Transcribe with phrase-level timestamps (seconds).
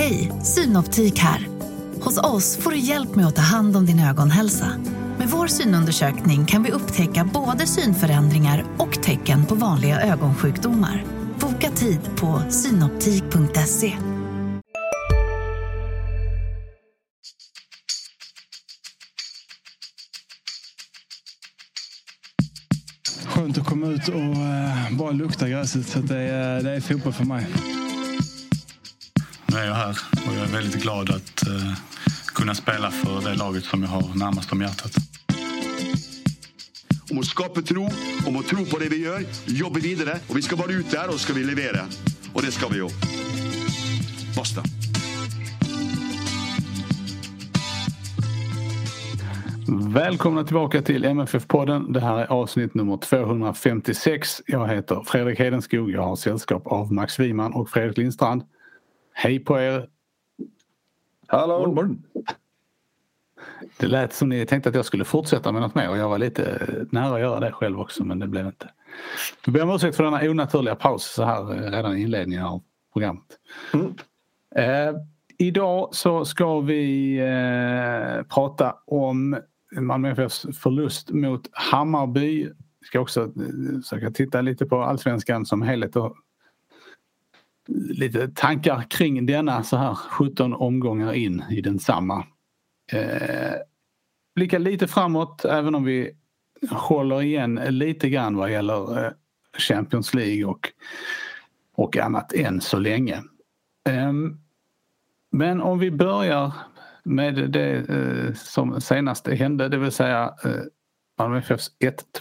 [0.00, 1.48] Hej, Synoptik här.
[2.00, 4.72] Hos oss får du hjälp med att ta hand om din ögonhälsa.
[5.18, 11.04] Med vår synundersökning kan vi upptäcka både synförändringar och tecken på vanliga ögonsjukdomar.
[11.40, 13.92] Boka tid på synoptik.se.
[23.26, 25.88] Skönt att komma ut och eh, bara lukta gräset.
[25.88, 27.46] Så det, är, det är fotboll för mig.
[29.60, 31.72] Är jag här och jag är väldigt glad att uh,
[32.34, 34.92] kunna spela för det laget som jag har närmast om hjärtat.
[37.10, 37.88] Om att skapa tro,
[38.26, 41.08] om att tro på det vi gör, jobba vidare och vi ska vara ute där
[41.08, 41.84] och ska vi leverera.
[42.32, 42.88] Och det ska vi ju.
[44.36, 44.62] Basta.
[49.92, 51.92] Välkomna tillbaka till MFF-podden.
[51.92, 54.42] Det här är avsnitt nummer 256.
[54.46, 55.90] Jag heter Fredrik Hedenskog.
[55.90, 58.42] Jag har sällskap av Max Wiman och Fredrik Lindstrand.
[59.22, 59.88] Hej på er!
[61.26, 61.58] Hallå!
[61.58, 62.02] Morgon, morgon.
[63.78, 66.18] Det lät som ni tänkte att jag skulle fortsätta med något mer och jag var
[66.18, 68.70] lite nära att göra det själv också men det blev inte.
[69.44, 73.24] Jag ber om ursäkt för denna onaturliga paus så här redan i inledningen av programmet.
[73.74, 73.94] Mm.
[74.56, 75.00] Eh,
[75.38, 79.38] idag så ska vi eh, prata om
[79.72, 82.44] Malmö FFs förlust mot Hammarby.
[82.80, 86.16] Vi ska också eh, försöka titta lite på allsvenskan som helhet och
[87.74, 92.26] lite tankar kring denna så här 17 omgångar in i densamma.
[92.92, 93.52] Eh,
[94.34, 96.10] blicka lite framåt även om vi
[96.70, 99.12] håller igen lite grann vad gäller eh,
[99.58, 100.68] Champions League och,
[101.74, 103.16] och annat än så länge.
[103.88, 104.12] Eh,
[105.32, 106.52] men om vi börjar
[107.04, 110.62] med det eh, som senast hände, det vill säga eh,
[111.18, 111.70] Malmö FFs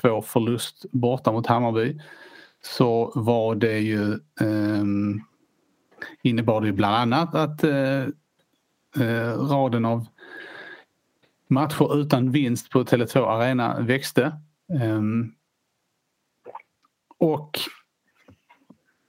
[0.04, 2.00] 1-2 förlust borta mot Hammarby.
[2.62, 4.12] Så var det ju
[4.42, 4.84] eh,
[6.22, 8.04] innebar det bland annat att eh,
[9.06, 10.08] eh, raden av
[11.48, 14.42] matcher utan vinst på Tele2 Arena växte.
[14.84, 15.34] Um,
[17.18, 17.60] och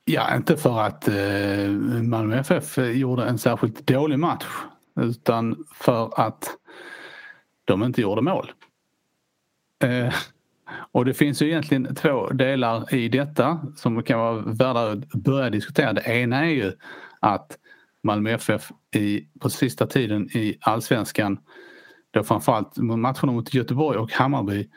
[0.04, 4.46] ja, inte för att uh, Malmö FF gjorde en särskilt dålig match
[5.00, 6.56] utan för att
[7.64, 8.52] de inte gjorde mål.
[9.84, 10.14] Eh,
[10.92, 15.50] och det finns ju egentligen två delar i detta som kan vara värda att börja
[15.50, 15.92] diskutera.
[15.92, 16.72] Det ena är ju
[17.20, 17.58] att
[18.02, 21.38] Malmö FF i, på sista tiden i allsvenskan
[22.10, 24.68] då framförallt matcherna mot Göteborg och Hammarby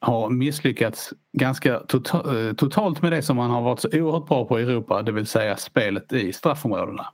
[0.00, 4.44] har misslyckats ganska tota-, eh, totalt med det som man har varit så oerhört bra
[4.44, 7.06] på i Europa, det vill säga spelet i straffområdena.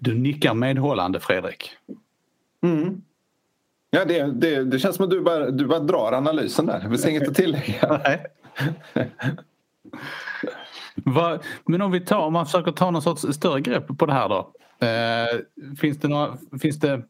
[0.00, 1.70] Du nickar medhållande Fredrik.
[2.62, 3.02] Mm.
[3.94, 6.80] Ja, det, det, det, känns som att du bara, du bara drar analysen där.
[6.80, 8.00] Det finns inget att tillägga.
[10.94, 14.12] Va, men om vi tar, om man försöker ta någon sorts större grepp på det
[14.12, 14.50] här då.
[14.86, 15.40] Eh,
[15.76, 17.02] finns, det några, finns, det,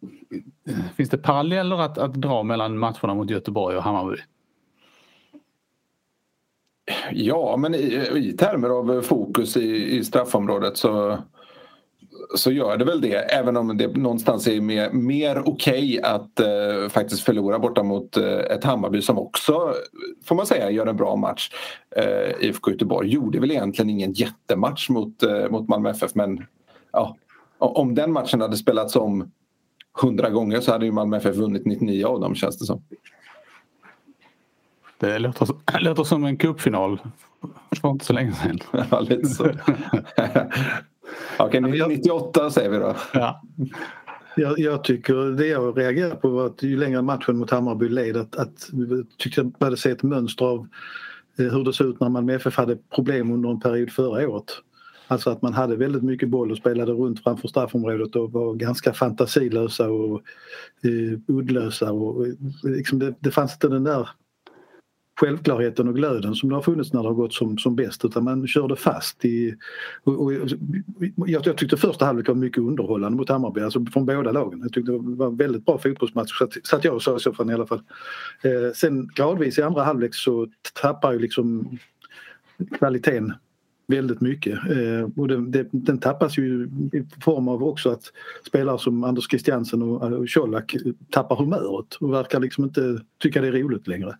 [0.96, 4.16] finns det paralleller att, att dra mellan matcherna mot Göteborg och Hammarby?
[7.12, 11.18] Ja, men i, i termer av fokus i, i straffområdet så,
[12.34, 13.14] så gör det väl det.
[13.14, 18.16] Även om det någonstans är mer, mer okej okay att eh, faktiskt förlora borta mot
[18.16, 19.74] eh, ett Hammarby som också,
[20.24, 21.50] får man säga, gör en bra match.
[21.96, 26.46] Eh, IFK Göteborg gjorde väl egentligen ingen jättematch mot, eh, mot Malmö FF men
[26.92, 27.16] ja,
[27.58, 29.30] om den matchen hade spelats om
[30.02, 32.82] hundra gånger så hade ju Malmö FF vunnit 99 av dem känns det som.
[34.98, 35.48] Det låter,
[35.80, 37.00] låter som en cupfinal
[37.80, 38.58] för inte så länge sedan.
[38.90, 39.44] ja, lite så.
[41.38, 42.96] Okej, 98 säger vi då.
[43.12, 43.42] Ja.
[44.36, 48.16] Jag, jag, tycker det jag reagerar på var att ju längre matchen mot Hammarby led
[48.16, 50.68] att, att jag tyckte jag började se ett mönster av
[51.38, 54.44] eh, hur det såg ut när Malmö FF hade problem under en period förra året.
[55.06, 58.92] Alltså att man hade väldigt mycket boll och spelade runt framför straffområdet och var ganska
[58.92, 60.22] fantasilösa och
[60.82, 61.92] eh, uddlösa.
[61.92, 62.26] Och,
[62.62, 64.08] liksom det, det fanns inte den där
[65.20, 68.24] självklarheten och glöden som det har funnits när det har gått som, som bäst utan
[68.24, 69.54] man körde fast i...
[70.04, 70.32] Och, och
[71.26, 74.60] jag, jag tyckte första halvlek var mycket underhållande mot Hammarby, alltså från båda lagen.
[74.62, 77.32] Jag tyckte det var en väldigt bra fotbollsmatch, satt, satt jag och sa i så
[77.32, 77.82] fall i alla fall.
[78.42, 80.48] Eh, sen gradvis i andra halvlek så
[80.82, 81.78] tappar ju liksom
[82.78, 83.32] kvaliteten
[83.86, 84.54] väldigt mycket.
[84.54, 88.12] Eh, och det, det, den tappas ju i form av också att
[88.46, 90.76] spelare som Anders Christiansen och Colak
[91.10, 94.16] tappar humöret och verkar liksom inte tycka det är roligt längre.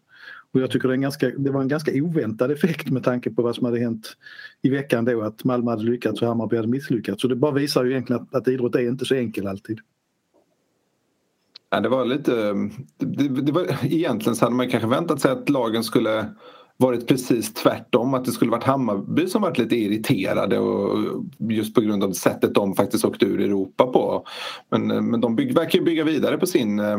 [0.54, 3.42] Och jag tycker det, är ganska, det var en ganska oväntad effekt med tanke på
[3.42, 4.16] vad som hade hänt
[4.62, 7.22] i veckan då att Malmö hade lyckats och Hammarby hade misslyckats.
[7.22, 9.78] Så det bara visar ju egentligen att, att idrott är inte så enkel alltid.
[11.70, 12.54] Ja, det var lite...
[12.98, 16.26] Det, det var, egentligen så hade man kanske väntat sig att lagen skulle
[16.76, 18.14] varit precis tvärtom.
[18.14, 22.54] Att det skulle varit Hammarby som varit lite irriterade och just på grund av sättet
[22.54, 24.26] de faktiskt åkte ur Europa på.
[24.70, 26.98] Men, men de bygg, verkar ju bygga vidare på sin eh,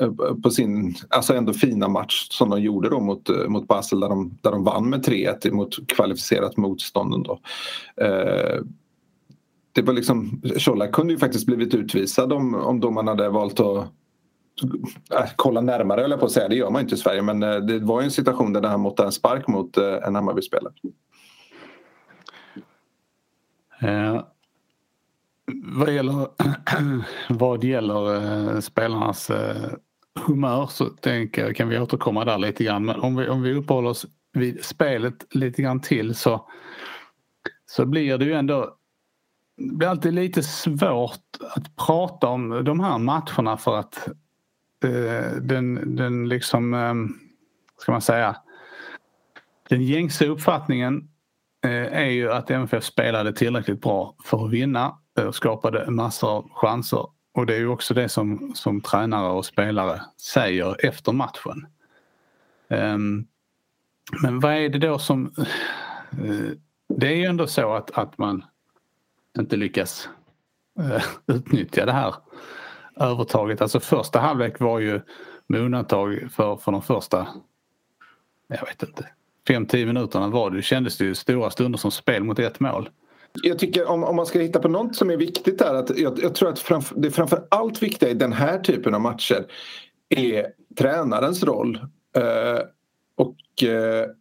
[0.00, 0.10] Eh,
[0.42, 4.08] på sin alltså ändå fina match som de gjorde då mot, eh, mot Basel där
[4.08, 7.24] de, där de vann med 3-1 mot kvalificerat motstånd.
[7.24, 7.40] Då.
[8.04, 8.62] Eh,
[9.72, 13.88] det var liksom, Colak kunde ju faktiskt blivit utvisad om, om domaren hade valt att
[15.14, 17.56] äh, kolla närmare eller på att säga, det gör man inte i Sverige men eh,
[17.56, 20.72] det var ju en situation där han måttade en spark mot en Hammarby-spelare.
[23.80, 24.20] Eh,
[25.64, 26.28] vad gäller,
[27.28, 29.72] vad gäller eh, spelarnas eh,
[30.18, 32.84] humör så tänker, kan vi återkomma där lite grann.
[32.84, 36.48] Men om vi, om vi uppehåller oss vid spelet lite grann till så,
[37.66, 38.76] så blir det ju ändå
[39.56, 41.20] det blir alltid lite svårt
[41.54, 44.08] att prata om de här matcherna för att
[44.84, 46.94] eh, den, den liksom, eh,
[47.78, 48.36] ska man säga,
[49.68, 51.08] den gängse uppfattningen
[51.64, 56.50] eh, är ju att MFF spelade tillräckligt bra för att vinna och skapade massor av
[56.52, 57.06] chanser.
[57.36, 61.66] Och det är ju också det som, som tränare och spelare säger efter matchen.
[62.68, 63.26] Um,
[64.22, 65.34] men vad är det då som...
[66.22, 66.50] Uh,
[66.88, 68.44] det är ju ändå så att, att man
[69.38, 70.08] inte lyckas
[70.80, 72.14] uh, utnyttja det här
[72.96, 73.60] övertaget.
[73.60, 75.00] Alltså första halvlek var ju
[75.46, 77.28] med undantag för, för de första,
[78.46, 79.08] jag vet inte,
[79.48, 82.88] 5-10 minuterna var det, kändes det ju stora stunder som spel mot ett mål.
[83.42, 86.18] Jag tycker om, om man ska hitta på något som är viktigt här att jag,
[86.22, 89.46] jag tror att framför, det framför allt viktiga i den här typen av matcher
[90.08, 90.46] är
[90.78, 91.76] tränarens roll.
[92.18, 92.60] Uh,
[93.16, 94.12] och uh,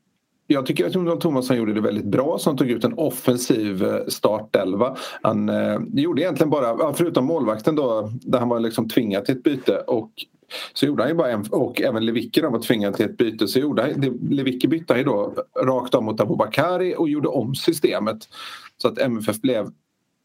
[0.48, 4.06] jag tycker att Jonas Thomasson gjorde det väldigt bra som tog ut en offensiv eh,
[4.08, 4.96] startelva.
[5.22, 9.44] Han eh, gjorde egentligen bara, förutom målvakten då, där han var liksom tvingad till ett
[9.44, 10.12] byte och
[10.74, 13.48] så gjorde han ju bara en, och även Lewicki var tvingad till ett byte.
[13.48, 17.56] Så gjorde han, Lewicki bytte han ju då rakt av mot Abubakari och gjorde om
[17.56, 18.18] systemet.
[18.78, 19.72] Så att MFF blev,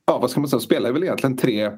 [0.07, 1.71] ja vad ska man säga, spelade väl egentligen tre,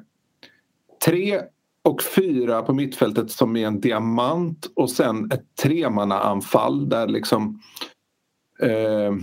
[1.05, 1.41] tre
[1.83, 7.61] och fyra på mittfältet som är en diamant och sen ett tremannaanfall där liksom
[8.61, 9.13] eh,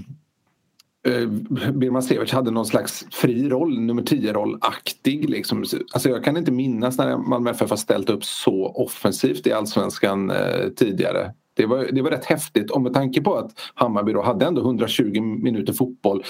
[1.13, 1.29] eh,
[1.73, 5.31] Birman Stevic hade någon slags fri roll, nummer 10-roll-aktig.
[5.31, 5.65] Liksom.
[5.93, 10.31] Alltså jag kan inte minnas när Malmö FF har ställt upp så offensivt i allsvenskan
[10.31, 11.35] eh, tidigare.
[11.55, 14.61] Det var, det var rätt häftigt och med tanke på att Hammarby då hade ändå
[14.61, 16.25] 120 minuter fotboll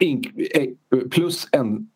[0.00, 1.88] Eh, plus en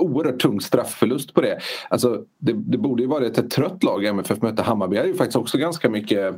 [0.00, 1.58] oerhört tung straffförlust på det.
[1.88, 4.96] Alltså, det, det borde ju varit ett trött lag MFF mötte Hammarby.
[4.96, 6.34] hade ju faktiskt också ganska mycket,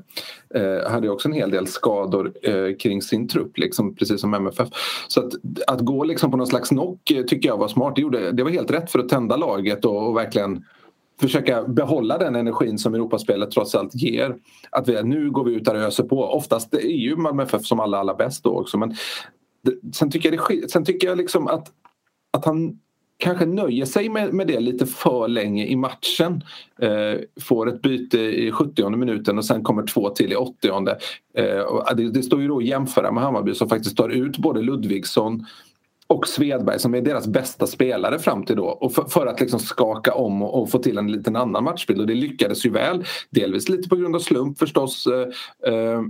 [0.55, 4.69] eh, hade också en hel del skador eh, kring sin trupp, liksom, precis som MFF.
[5.09, 5.33] Så att,
[5.67, 7.97] att gå liksom på någon slags knock eh, tycker jag var smart.
[7.97, 10.65] Det, gjorde, det var helt rätt för att tända laget och, och verkligen
[11.21, 14.37] försöka behålla den energin som Europaspelet trots allt ger.
[14.71, 16.23] Att vi, nu går vi ut och öser på.
[16.23, 18.79] Oftast är ju Malmö FF som alla allra bäst då också.
[18.79, 18.97] Men
[19.95, 21.73] sen tycker jag, det, sen tycker jag liksom att,
[22.33, 22.79] att han
[23.23, 26.45] kanske nöjer sig med, med det lite för länge i matchen.
[26.79, 31.45] Eh, får ett byte i 70 minuten och sen kommer två till i 80 eh,
[31.45, 34.63] eh, det, det står ju då att jämföra med Hammarby som faktiskt tar ut både
[34.63, 35.47] Ludvigsson
[36.07, 38.65] och Svedberg som är deras bästa spelare fram till då.
[38.65, 42.01] Och för, för att liksom skaka om och, och, få till en liten annan matchbild
[42.01, 43.05] och det lyckades ju väl.
[43.31, 45.07] Delvis lite på grund av slump förstås.
[45.07, 46.01] Eh, eh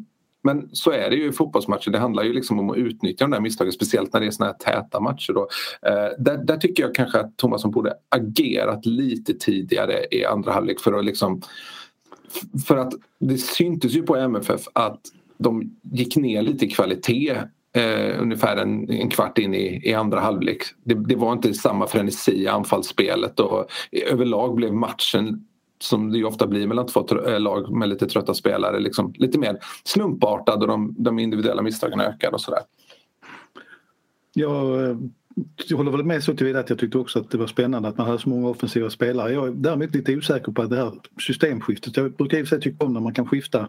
[0.43, 1.91] men så är det ju i fotbollsmatcher.
[1.91, 4.47] Det handlar ju liksom om att utnyttja de där misstagen, speciellt när det är såna
[4.47, 5.33] här täta matcher.
[5.33, 5.49] Då.
[5.89, 10.81] Eh, där, där, tycker jag kanske att Thomasson borde agerat lite tidigare i andra halvlek
[10.81, 11.43] för att liksom
[12.67, 15.01] för att det syntes ju på MFF att
[15.39, 17.37] de gick ner lite i kvalitet
[17.73, 20.63] eh, ungefär en, en, kvart in i, i andra halvlek.
[20.85, 23.59] Det, det, var inte samma frenesi i anfallsspelet och
[23.93, 25.47] eh, överlag blev matchen
[25.83, 28.81] som det ju ofta blir mellan två eh, lag med lite trötta spelare.
[28.81, 32.61] Liksom, lite mer slumpartad och de, de individuella misstagen ökar och sådär.
[34.33, 34.97] Jag, eh,
[35.69, 37.99] jag håller väl med så tillvida att jag tyckte också att det var spännande att
[37.99, 39.33] man hade så många offensiva spelare.
[39.33, 40.93] Jag är däremot lite osäker på det här
[41.27, 41.97] systemskiftet.
[41.97, 43.69] Jag brukar i och för sig tycka om när man kan skifta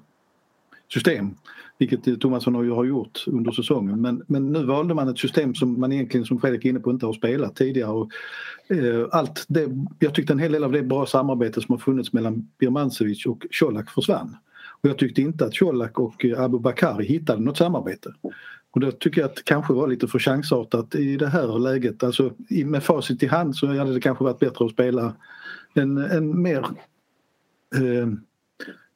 [0.93, 1.35] system.
[1.77, 4.01] Vilket Thomasson har gjort under säsongen.
[4.01, 6.91] Men, men nu valde man ett system som man egentligen som Fredrik är inne på
[6.91, 7.91] inte har spelat tidigare.
[7.91, 8.11] Och,
[8.69, 9.69] eh, allt det,
[9.99, 13.45] jag tyckte en hel del av det bra samarbete som har funnits mellan Birmancevic och
[13.59, 14.37] Colak försvann.
[14.81, 18.13] Och jag tyckte inte att Colak och Abu Bakari hittade något samarbete.
[18.71, 22.03] Och då tycker jag att det kanske var lite för chansartat i det här läget.
[22.03, 22.33] Alltså
[22.65, 25.13] med facit i hand så hade det kanske varit bättre att spela
[25.73, 26.65] en, en mer
[27.75, 28.07] eh,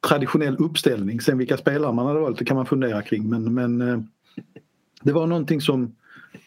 [0.00, 1.20] traditionell uppställning.
[1.20, 4.00] Sen vilka spelare man hade valt det kan man fundera kring men, men eh,
[5.02, 5.94] det var någonting som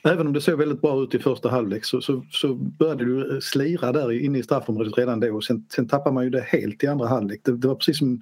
[0.04, 3.34] Även om det såg väldigt bra ut i första halvlek så, så, så började du
[3.34, 6.42] eh, slira där inne i straffområdet redan då och sen, sen tappade man ju det
[6.42, 7.42] helt i andra halvlek.
[7.44, 8.22] Det, det var precis som...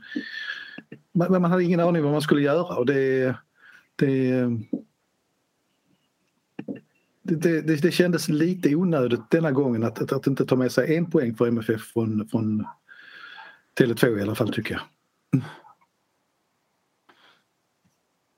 [1.11, 3.35] Man, man hade ingen aning vad man skulle göra och det
[3.95, 4.45] det,
[7.23, 10.95] det, det, det kändes lite onödigt denna gången att, att, att, inte ta med sig
[10.95, 12.65] en poäng för MFF från, från
[13.79, 14.81] Tele2 i alla fall tycker jag.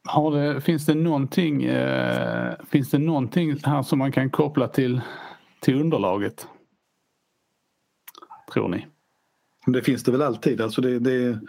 [0.08, 5.02] Har det, finns, det någonting, eh, finns det någonting här som man kan koppla till,
[5.60, 6.48] till underlaget?
[8.54, 8.88] Tror ni?
[9.66, 10.62] Det finns det väl alltid.
[10.62, 11.40] Alltså det, det,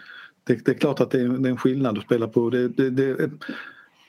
[0.44, 2.50] det, det är klart att det är, det är en skillnad att spela på.
[2.50, 3.30] Det, det, det,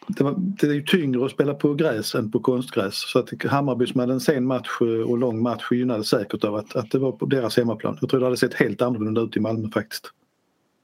[0.07, 3.11] det, var, det är ju tyngre att spela på gräs än på konstgräs.
[3.11, 6.55] Så att Hammarby som hade en sen match eh, och lång match gynnades säkert av
[6.55, 7.97] att, att det var på deras hemmaplan.
[8.01, 10.13] Jag tror det hade sett helt annorlunda ut i Malmö faktiskt.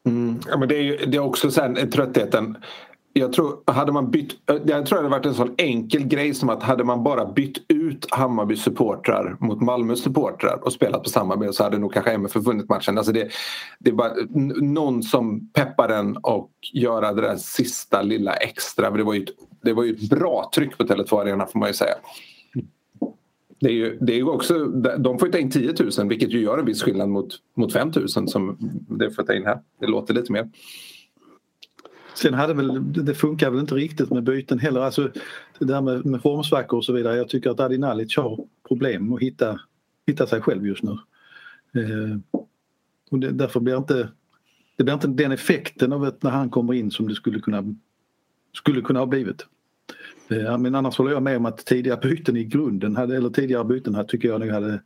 [0.05, 0.39] Mm.
[0.49, 2.57] Ja, men det, är ju, det är också sen eh, tröttheten
[3.13, 6.33] jag tror, hade man bytt, eh, jag tror det hade varit en sån enkel grej
[6.33, 11.09] som att hade man bara bytt ut Hammarby supportrar mot Malmö supportrar och spelat på
[11.09, 12.97] samma bild så hade nog kanske MFF vunnit matchen.
[12.97, 13.29] Alltså det,
[13.79, 14.13] det är bara
[14.61, 18.91] någon som peppar den och göra det där sista lilla extra.
[18.91, 19.29] Det var ju ett,
[19.61, 21.95] det var ju ett bra tryck på Tele2 Arena får man ju säga.
[23.59, 24.65] Det är ju, det är ju också,
[24.99, 27.73] de får ju ta in 10 000 vilket ju gör en viss skillnad mot, mot
[27.73, 28.57] 5 000 som
[28.89, 29.59] det får ta in här.
[29.79, 30.49] Det låter lite mer.
[32.15, 34.81] Sen hade väl, det funkar väl inte riktigt med byten heller.
[34.81, 35.11] Alltså,
[35.59, 37.17] det där med, med formsvackor och så vidare.
[37.17, 39.59] Jag tycker att Adi Nalic har problem att hitta,
[40.07, 40.91] hitta sig själv just nu.
[41.73, 42.39] Eh,
[43.11, 44.09] och det, därför blir inte,
[44.75, 47.75] det blir inte den effekten av att när han kommer in som det skulle kunna,
[48.53, 49.45] skulle kunna ha blivit.
[50.31, 53.63] Eh, men annars håller jag med om att tidiga byten i grunden, hade, eller tidigare
[53.63, 54.79] byten här tycker jag nog hade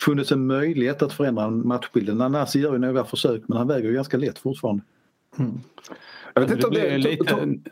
[0.00, 2.18] funnits en möjlighet att förändra matchbilden.
[2.18, 4.82] Nanasi gör ju några försök men han väger ju ganska lätt fortfarande.
[5.38, 5.60] Mm.
[6.34, 7.24] Jag vet inte om det, lite,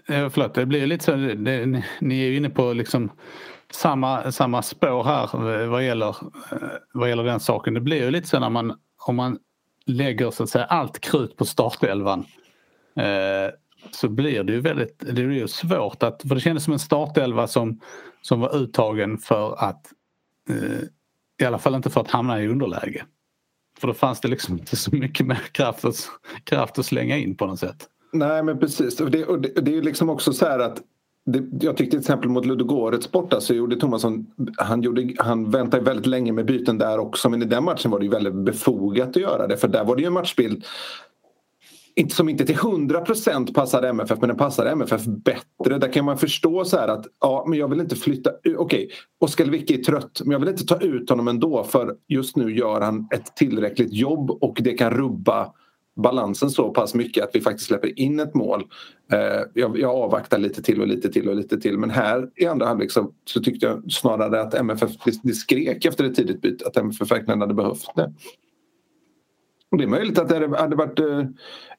[0.07, 3.11] förlåt, det blir lite så, det, ni är ju inne på liksom
[3.71, 6.09] samma, samma spår här vad gäller,
[6.53, 7.75] eh, vad gäller den saken.
[7.75, 9.39] Det blir ju lite så när man, om man
[9.87, 12.25] lägger så att säga allt krut på startelvan
[12.97, 13.53] eh,
[13.91, 16.79] så blir det ju väldigt det blir ju svårt att, för det kändes som en
[16.79, 17.81] startelva som,
[18.23, 19.93] som var uttagen för att
[20.51, 20.89] eh,
[21.43, 23.05] i alla fall inte för att hamna i underläge.
[23.79, 26.09] För då fanns det liksom inte så mycket mer kraft att,
[26.45, 27.89] kraft att slänga in på något sätt.
[28.13, 29.01] Nej men precis.
[29.01, 30.83] Och det, och det, det är liksom också så här att
[31.27, 34.27] det, jag tyckte till exempel mot Ludogorets borta så gjorde Tomasson...
[34.57, 37.99] han, gjorde, han väntade väldigt länge med byten där också men i den matchen var
[37.99, 40.65] det ju väldigt befogat att göra det för där var det ju en matchbild
[41.97, 45.79] inte, som inte till 100 procent passade MFF men den passade MFF bättre.
[45.79, 48.89] Där kan man förstå så här att ja, men jag vill inte flytta Okej, okay,
[49.21, 52.57] Oskar Wicke är trött men jag vill inte ta ut honom ändå för just nu
[52.57, 55.53] gör han ett tillräckligt jobb och det kan rubba
[55.97, 58.65] balansen så pass mycket att vi faktiskt släpper in ett mål.
[59.13, 62.47] Eh, jag, jag avvaktar lite till och lite till och lite till men här i
[62.47, 64.91] andra halvlek så, så, tyckte jag snarare att MFF
[65.23, 68.13] det skrek efter ett tidigt byte att MFF verkligen hade behövt det.
[69.77, 71.25] Och det är möjligt att det hade varit eh,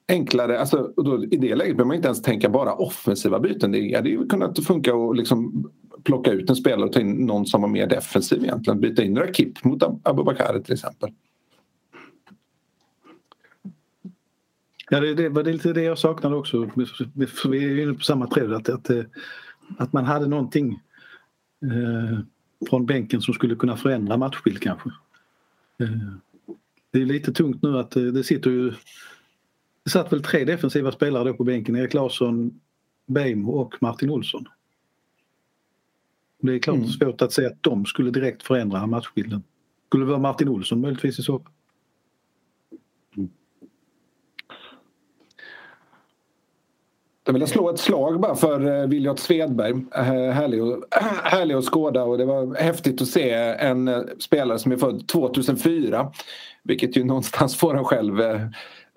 [0.08, 3.72] enklare, alltså, då, i det läget behöver man inte ens tänka bara offensiva byten.
[3.72, 5.70] Det hade ju kunnat funka att liksom
[6.04, 8.80] plocka ut en spelare och ta in någon som var mer defensiv egentligen.
[8.80, 11.10] Byta in Rakip mot Abubakar till exempel.
[14.89, 16.70] Ja, det, det var lite det jag saknade också.
[17.50, 18.54] Vi är inne på samma träd.
[18.54, 19.04] Att, att, eh,
[19.77, 20.80] att man hade någonting
[21.63, 22.20] eh,
[22.70, 24.89] från bänken som skulle kunna förändra matchbild kanske.
[25.80, 25.89] Eh,
[26.91, 28.74] det är lite tungt nu att det sitter ju...
[29.84, 31.75] Det satt väl tre defensiva spelare då på bänken.
[31.75, 32.60] Erik Larsson,
[33.06, 34.46] Beim och Martin Olsson.
[36.41, 36.88] Det är klart mm.
[36.88, 39.44] svårt att säga att de skulle direkt förändra matchbilden.
[39.88, 41.51] Skulle det vara Martin Olsson möjligtvis i så fall?
[47.28, 49.72] Jag vill slå ett slag bara för eh, Viljot Svedberg.
[49.96, 50.04] Eh,
[50.34, 50.62] härlig,
[51.24, 55.08] härlig att skåda och det var häftigt att se en eh, spelare som är född
[55.08, 56.12] 2004
[56.64, 58.22] vilket ju någonstans får en själv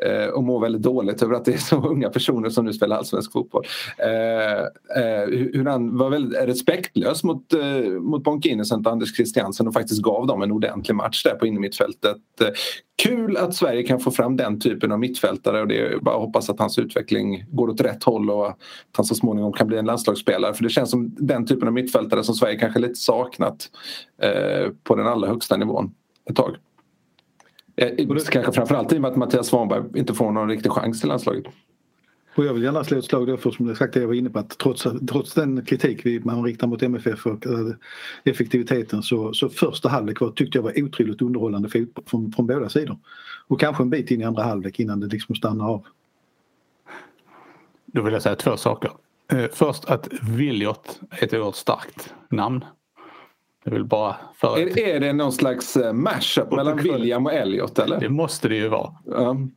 [0.07, 2.97] eh, och mår väldigt dåligt över att det är så unga personer som nu spelar
[2.97, 3.65] allsvensk fotboll.
[3.99, 4.61] Eh,
[5.03, 10.03] eh, hur han var väldigt respektlös mot, eh, mot Bonkines och Anders Christiansen och faktiskt
[10.03, 12.17] gav dem en ordentlig match där på innermittfältet.
[12.41, 12.49] Eh,
[13.03, 16.21] kul att Sverige kan få fram den typen av mittfältare och det är bara att
[16.21, 18.57] hoppas att hans utveckling går åt rätt håll och att
[18.97, 20.55] han så småningom kan bli en landslagsspelare.
[20.55, 23.71] För det känns som den typen av mittfältare som Sverige kanske lite saknat
[24.23, 25.95] eh, på den allra högsta nivån
[26.31, 26.57] ett tag.
[27.81, 31.09] Eh, kanske framförallt i och med att Mattias Svanberg inte får någon riktig chans till
[31.09, 31.45] landslaget.
[32.35, 34.31] Och jag vill gärna slå ett slag då för som sagt det jag var inne
[34.31, 37.75] på att trots, trots den kritik man riktar mot MFF och äh,
[38.25, 42.69] effektiviteten så, så första halvlek var, tyckte jag var otroligt underhållande fotboll från, från båda
[42.69, 42.99] sidor.
[43.47, 45.87] Och kanske en bit in i andra halvlek innan det liksom stannar av.
[47.87, 48.91] Då vill jag säga två saker.
[49.33, 52.65] Eh, först att Viljot är ett oerhört starkt namn.
[53.65, 57.79] Jag vill bara för är, är det någon slags eh, mashup mellan William och Elliot
[57.79, 58.01] eller?
[58.01, 58.93] Det måste det ju vara.
[59.05, 59.51] Um.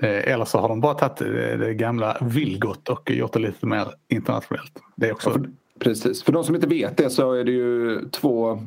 [0.00, 3.86] Eller så har de bara tagit eh, det gamla Vilgot och gjort det lite mer
[4.08, 4.72] internationellt.
[4.96, 5.30] Det är också...
[5.30, 8.60] Ja, för, precis, för de som inte vet det så är det ju två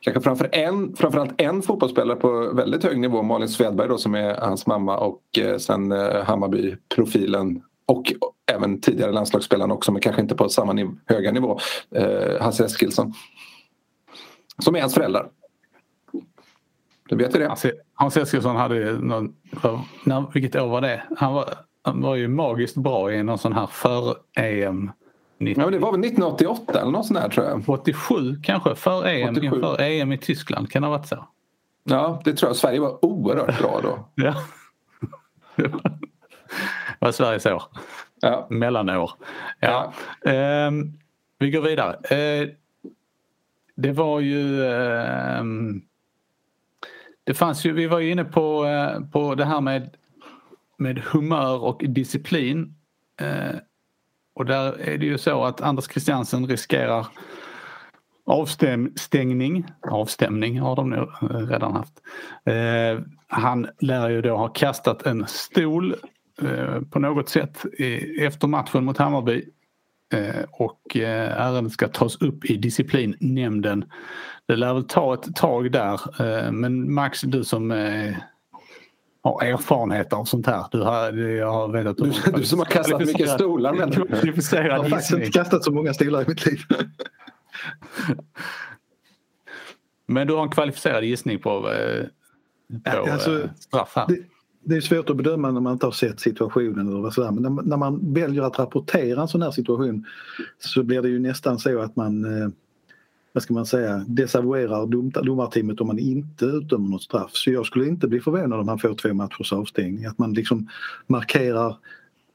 [0.00, 4.34] Kanske framför en, framförallt en fotbollsspelare på väldigt hög nivå, Malin Svedberg då, som är
[4.34, 8.12] hans mamma och eh, sen eh, Hammarby-profilen och
[8.52, 11.58] även tidigare landslagsspelaren också men kanske inte på samma niv höga nivå,
[11.90, 13.12] eh, Hasse Eskilsson.
[14.58, 15.28] Som är hans föräldrar.
[17.08, 17.56] Du vet ju det.
[17.94, 19.34] Hans Eskilsson hade någon,
[20.04, 21.02] när, vilket år var det?
[21.16, 24.90] Han var, han var ju magiskt bra i någon sån här för-EM.
[25.38, 27.62] Ja, men det var väl 1988 eller något sånt här tror jag.
[27.66, 30.70] 87 kanske, för EM, inför EM i Tyskland.
[30.70, 31.28] Kan det ha varit så?
[31.84, 32.56] Ja, det tror jag.
[32.56, 34.08] Sverige var oerhört bra då.
[34.14, 34.34] ja.
[36.98, 37.62] var Sveriges år.
[38.20, 38.46] Ja.
[38.50, 39.10] Mellanår.
[39.60, 39.92] Ja.
[40.22, 40.30] ja.
[40.30, 40.70] Eh,
[41.38, 42.16] vi går vidare.
[42.16, 42.48] Eh,
[43.74, 44.64] det var ju...
[44.64, 45.44] Eh,
[47.26, 49.96] det fanns ju, vi var ju inne på, eh, på det här med,
[50.76, 52.74] med humör och disciplin.
[53.20, 53.56] Eh,
[54.34, 57.06] och där är det ju så att Anders Christiansen riskerar
[58.26, 59.66] avstängning.
[59.90, 62.02] Avstämning har de nog eh, redan haft.
[63.26, 65.94] han lär ju då ha kastat en stol
[66.90, 67.64] på något sätt
[68.20, 69.44] efter matchen mot Hammarby.
[70.50, 73.84] och ärendet ska tas upp i disciplinnämnden
[74.46, 76.00] det lär väl ta ett tag där.
[76.20, 78.14] Eh, men Max, du som eh,
[79.22, 80.64] har erfarenhet av sånt här.
[80.72, 83.72] Du, har, jag har vet att du, du, som har kastat mycket stolar.
[83.72, 83.92] Men...
[83.92, 86.60] Jag har faktiskt inte kastat så många stolar i mitt liv.
[90.06, 92.04] Men du har en kvalificerad gissning på, eh,
[92.92, 94.06] på alltså, straff här.
[94.08, 94.18] Det,
[94.66, 96.88] det, är svårt att bedöma när man inte har sett situationen.
[96.88, 97.30] Eller sådär.
[97.30, 100.04] Men när, när man väljer att rapportera en sån här situation
[100.58, 102.48] så blir det ju nästan så att man eh,
[103.36, 107.30] vad ska man säga, desavouerar dom, domarteamet om man inte utdömer något straff.
[107.32, 110.04] Så jag skulle inte bli förvånad om han får två matchers avstängning.
[110.04, 110.68] Att man liksom
[111.06, 111.68] markerar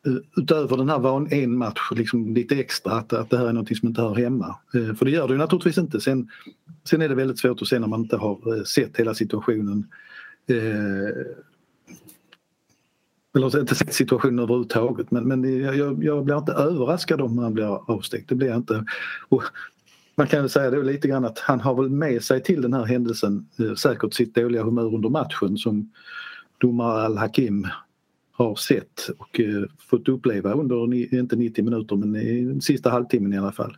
[0.05, 3.53] eh, utöver den här van, en match liksom lite extra att, att det här är
[3.53, 4.55] något som inte hör hemma.
[4.73, 6.01] Eh, för det gör det ju naturligtvis inte.
[6.01, 6.27] Sen,
[6.89, 9.87] sen är det väldigt svårt att se när man inte har sett hela situationen
[13.35, 17.91] eller inte sett situationen överhuvudtaget men, men jag, jag blir inte överraskad om han blir
[17.91, 18.25] avstängd.
[18.27, 18.85] Det blir jag inte.
[19.29, 19.43] Och
[20.15, 22.73] man kan väl säga det lite grann att han har väl med sig till den
[22.73, 25.91] här händelsen eh, säkert sitt dåliga humör under matchen som
[26.57, 27.67] domare Al-Hakim
[28.31, 33.33] har sett och eh, fått uppleva under, inte 90 minuter men i den sista halvtimmen
[33.33, 33.77] i alla fall.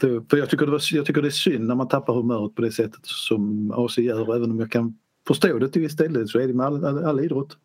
[0.00, 2.62] För jag tycker, det var, jag tycker det är synd när man tappar humöret på
[2.62, 4.94] det sättet som AC gör även om jag kan
[5.26, 7.56] förstå det till viss del så är det med all, all, all idrott.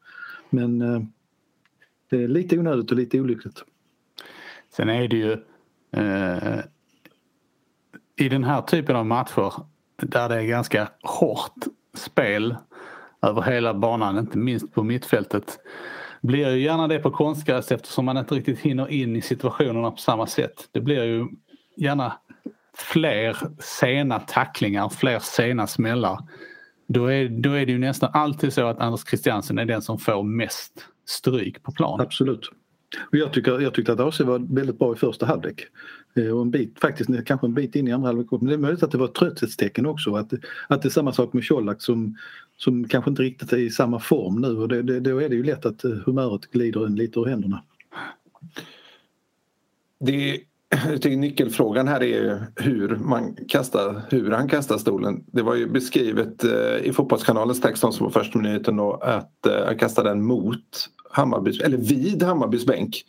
[0.56, 1.02] Men eh,
[2.10, 3.64] det är lite onödigt och lite olyckligt.
[4.76, 5.32] Sen är det ju
[5.92, 6.60] eh,
[8.16, 9.54] i den här typen av matcher
[9.98, 12.56] där det är ganska hårt spel
[13.22, 15.60] över hela banan, inte minst på mittfältet,
[16.22, 19.98] blir ju gärna det på konstgräs eftersom man inte riktigt hinner in i situationerna på
[19.98, 20.70] samma sätt.
[20.72, 21.28] Det blir ju
[21.78, 22.14] gärna
[22.78, 26.20] fler sena tacklingar, fler sena smällar.
[26.88, 30.00] Då är, då är det ju nästan alltid så att Anders Christiansen är den som
[30.00, 32.02] får mest stryk på plan.
[32.02, 32.52] Absolut.
[33.12, 35.68] Jag, tycker, jag tyckte att AC var väldigt bra i första halvlek.
[36.16, 38.28] Eh, och en bit, faktiskt kanske en bit in i andra halvlek.
[38.32, 40.16] Men det är möjligt att det var ett trötthetstecken också.
[40.16, 40.34] Att,
[40.68, 42.18] att det är samma sak med Colak som,
[42.58, 44.48] som kanske inte riktigt är i samma form nu.
[44.48, 47.26] Och det, det, då är det ju lätt att eh, humöret glider en lite ur
[47.26, 47.64] händerna.
[50.00, 50.42] Det,
[50.92, 55.24] jag tycker nyckelfrågan här är hur, man kastar, hur han kastar stolen.
[55.28, 59.66] Det var ju beskrivet eh, i Fotbollskanalens text som var första minuten då, att eh,
[59.66, 63.04] han kastade den mot Hammarbys, eller vid Hammarbys bänk.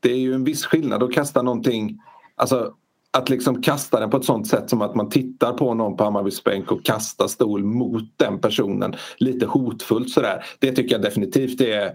[0.00, 1.98] Det är ju en viss skillnad att kasta någonting
[2.36, 2.74] Alltså
[3.10, 6.04] att liksom kasta den på ett sånt sätt som att man tittar på någon på
[6.04, 10.44] Hammarbys bänk och kastar stol mot den personen lite hotfullt sådär.
[10.58, 11.92] Det tycker jag definitivt är,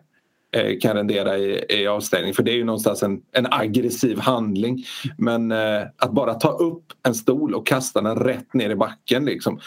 [0.51, 4.85] Eh, kan rendera i, i avstängning för det är ju någonstans en, en aggressiv handling.
[5.17, 9.25] Men eh, att bara ta upp en stol och kasta den rätt ner i backen
[9.25, 9.59] liksom,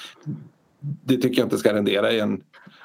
[0.81, 2.42] det tycker jag inte ska rendera i en,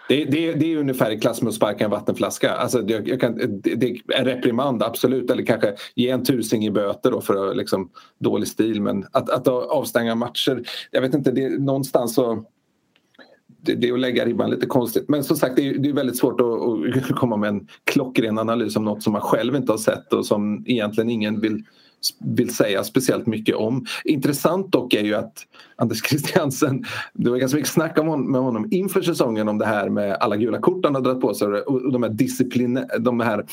[0.08, 2.52] det, det, det är ungefär i klass med att sparka en vattenflaska.
[2.52, 5.32] Alltså, jag, jag kan, det, är en reprimand, absolut.
[5.32, 8.82] Eller kanske ge en tusing i böter då för liksom, dålig stil.
[8.82, 12.46] Men att, att avstänga matcher, jag vet inte, det, någonstans så...
[13.62, 15.10] Det, är att lägga ribban lite konstigt.
[15.10, 18.38] Men som sagt, det är, det är väldigt svårt att, att komma med en klockren
[18.38, 21.64] analys om något som man själv inte har sett och som egentligen ingen vill
[22.20, 23.86] vill säga speciellt mycket om.
[24.04, 26.84] Intressant dock är ju att Anders Christiansen,
[27.14, 30.38] det var ganska mycket snack om med honom inför säsongen om det här med alla
[30.38, 33.46] gula kort han har dragit på sig och de här disciplin, de här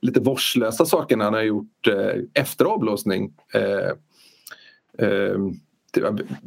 [0.00, 3.32] lite vårdslösa sakerna han har gjort eh, efter avblåsning.
[3.54, 3.90] Eh,
[5.06, 5.38] eh,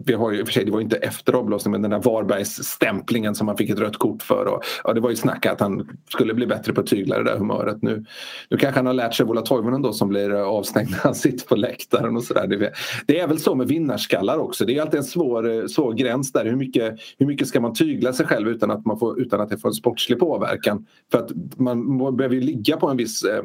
[0.05, 3.35] vi har ju, för sig, det var ju inte efter avblåsningen men den där Varbergsstämplingen
[3.35, 4.45] som han fick ett rött kort för.
[4.45, 7.23] Och, ja, det var ju snack att han skulle bli bättre på att tygla det
[7.23, 7.81] där humöret.
[7.81, 8.05] Nu,
[8.49, 11.15] nu kanske han har lärt sig Vola Toivonen då som blir eh, avstängd när han
[11.15, 12.47] sitter på läktaren och sådär.
[12.47, 12.71] Det,
[13.07, 14.65] det är väl så med vinnarskallar också.
[14.65, 16.45] Det är alltid en svår, eh, svår gräns där.
[16.45, 19.49] Hur mycket, hur mycket ska man tygla sig själv utan att, man får, utan att
[19.49, 20.85] det får en sportslig påverkan?
[21.11, 23.43] För att man behöver ju ligga på en viss eh,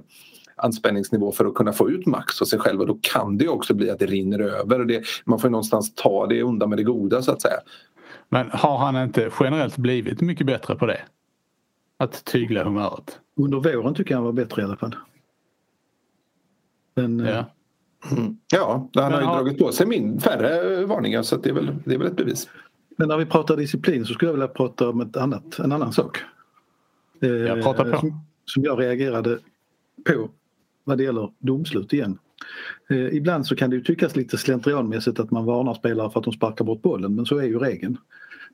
[0.62, 3.74] anspänningsnivå för att kunna få ut max av sig själv och då kan det också
[3.74, 4.84] bli att det rinner över.
[4.84, 7.60] Det, man får någonstans ta det undan med det goda så att säga.
[8.28, 11.00] Men har han inte generellt blivit mycket bättre på det?
[11.96, 13.18] Att tygla humöret?
[13.36, 14.96] Under våren tycker jag han var bättre i alla fall.
[16.94, 17.44] Men, ja.
[18.10, 18.36] Mm.
[18.52, 19.36] Ja, han har ju har...
[19.36, 22.48] dragit på sig min, färre varningar så det, är väl, det är väl ett bevis.
[22.96, 25.92] Men när vi pratar disciplin så skulle jag vilja prata om ett annat, en annan
[25.92, 26.18] sak.
[27.20, 27.98] Jag pratar på.
[27.98, 29.38] Som, som jag reagerade
[30.06, 30.28] på
[30.90, 32.18] vad det gäller domslut igen.
[32.88, 36.24] Eh, ibland så kan det ju tyckas lite slentrianmässigt att man varnar spelare för att
[36.24, 37.96] de sparkar bort bollen men så är ju regeln.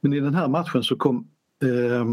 [0.00, 1.28] Men i den här matchen så kom
[1.62, 2.04] eh,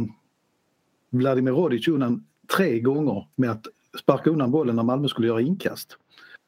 [1.10, 3.68] Vladimir Rodic undan tre gånger med att
[4.00, 5.98] sparka undan bollen när Malmö skulle göra inkast.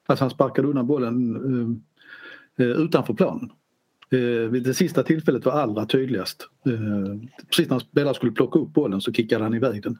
[0.05, 1.35] Alltså han sparkade undan bollen
[2.57, 3.51] eh, eh utanför planen.
[4.09, 6.49] Eh, vid det sista tillfället var allra tydligast.
[6.65, 9.97] Eh, precis när spelaren skulle plocka upp bollen så kickade han iväg den.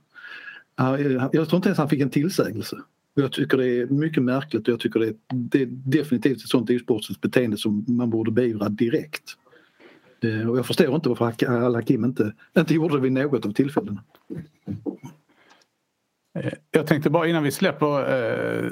[0.80, 2.78] Eh, jag tror inte ens han fick en tillsägelse.
[3.17, 6.49] Jag tycker det är mycket märkligt och jag tycker det är, det är definitivt ett
[6.49, 9.38] sånt osportsligt beteende som man borde beivra direkt.
[10.21, 14.04] Eh, och jag förstår inte varför Al-Hakim inte, inte gjorde det vid något av tillfällena.
[16.39, 18.71] Eh, jag tänkte bara innan vi släpper eh,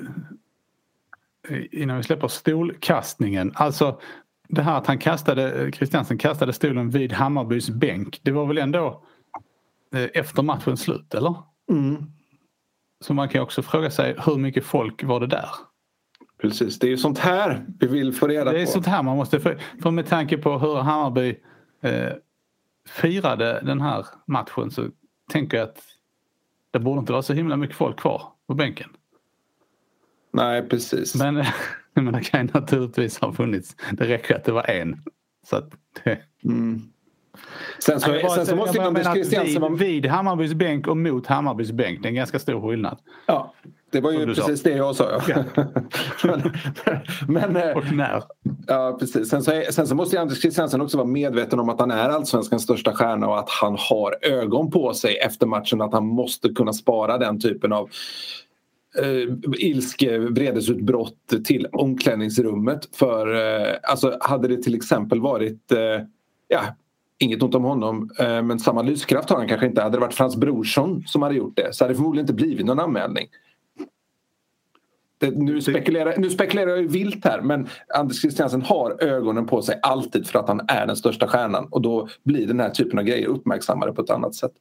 [1.71, 3.51] innan vi släpper stolkastningen.
[3.55, 3.99] Alltså
[4.47, 8.19] det här att han kastade, Christiansen kastade stolen vid Hammarbys bänk.
[8.23, 9.03] Det var väl ändå
[9.91, 11.35] efter matchens slut eller?
[11.69, 12.05] Mm.
[13.03, 15.49] Så man kan också fråga sig hur mycket folk var det där?
[16.41, 18.51] Precis, det är ju sånt här vi vill få reda på.
[18.51, 19.53] Det är sånt här man måste få.
[19.81, 21.35] För med tanke på hur Hammarby
[21.81, 22.13] eh,
[22.89, 24.87] firade den här matchen så
[25.31, 25.83] tänker jag att
[26.71, 28.89] det borde inte vara så himla mycket folk kvar på bänken.
[30.33, 31.15] Nej, precis.
[31.15, 31.45] Men,
[31.93, 33.75] men det kan naturligtvis ha funnits.
[33.91, 35.03] Det räcker att det var en.
[35.47, 35.71] Så att
[36.03, 36.19] det...
[36.43, 36.92] Mm.
[37.79, 39.75] Sen så, bara, sen så måste ju Anders Christiansen...
[39.75, 42.01] Vid, vid Hammarbys bänk och mot Hammarbys bänk.
[42.01, 42.97] Det är en ganska stor skillnad.
[43.25, 43.53] Ja,
[43.91, 44.69] det var ju precis sa.
[44.69, 45.21] det jag sa.
[45.27, 45.43] Ja.
[46.23, 46.53] men,
[47.27, 48.23] men, eh, och när.
[48.67, 49.29] Ja, precis.
[49.29, 52.63] Sen så, sen så måste Anders Christiansen också vara medveten om att han är allsvenskans
[52.63, 55.81] största stjärna och att han har ögon på sig efter matchen.
[55.81, 57.89] Att han måste kunna spara den typen av
[58.99, 62.95] eh, ilske vredesutbrott till omklädningsrummet.
[62.95, 66.05] För eh, alltså, hade det till exempel varit eh,
[66.47, 66.61] ja,
[67.17, 69.81] Inget ont om honom, eh, men samma lyskraft har han kanske inte.
[69.81, 72.65] Hade det varit Frans Brorsson som hade gjort det så hade det förmodligen inte blivit
[72.65, 73.27] någon anmälning.
[75.17, 79.61] Det, nu, spekulerar, nu spekulerar jag ju vilt här men Anders Christiansen har ögonen på
[79.61, 82.99] sig alltid för att han är den största stjärnan och då blir den här typen
[82.99, 84.51] av grejer uppmärksammade på ett annat sätt.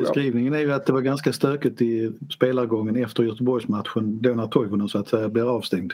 [0.00, 4.88] Beskrivningen är ju att det var ganska stökigt i spelargången efter Göteborgsmatchen då när Toivonen
[4.88, 5.92] så att säga blir avstängd.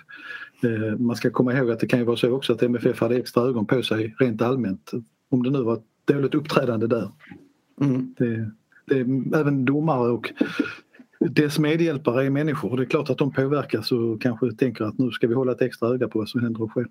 [0.63, 3.17] Eh, man ska komma ihåg att det kan ju vara så också att MFF hade
[3.17, 4.91] extra ögon på sig rent allmänt
[5.31, 7.11] om det nu var ett dåligt uppträdande där.
[7.81, 8.15] Mm.
[8.19, 8.51] Det,
[8.87, 9.01] det,
[9.39, 10.33] även domare och
[11.21, 12.77] dess medhjälpare är människor.
[12.77, 15.63] Det är klart att de påverkas och kanske tänker att nu ska vi hålla ett
[15.63, 16.87] extra öga på vad som händer och sker.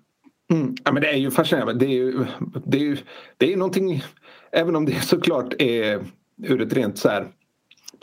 [0.52, 0.74] Mm.
[0.84, 1.74] Ja, men det är ju fascinerande.
[1.74, 2.24] Det är ju,
[2.64, 2.96] det är ju
[3.36, 4.02] det är någonting,
[4.50, 6.04] även om det såklart är
[6.42, 7.26] ur ett rent så här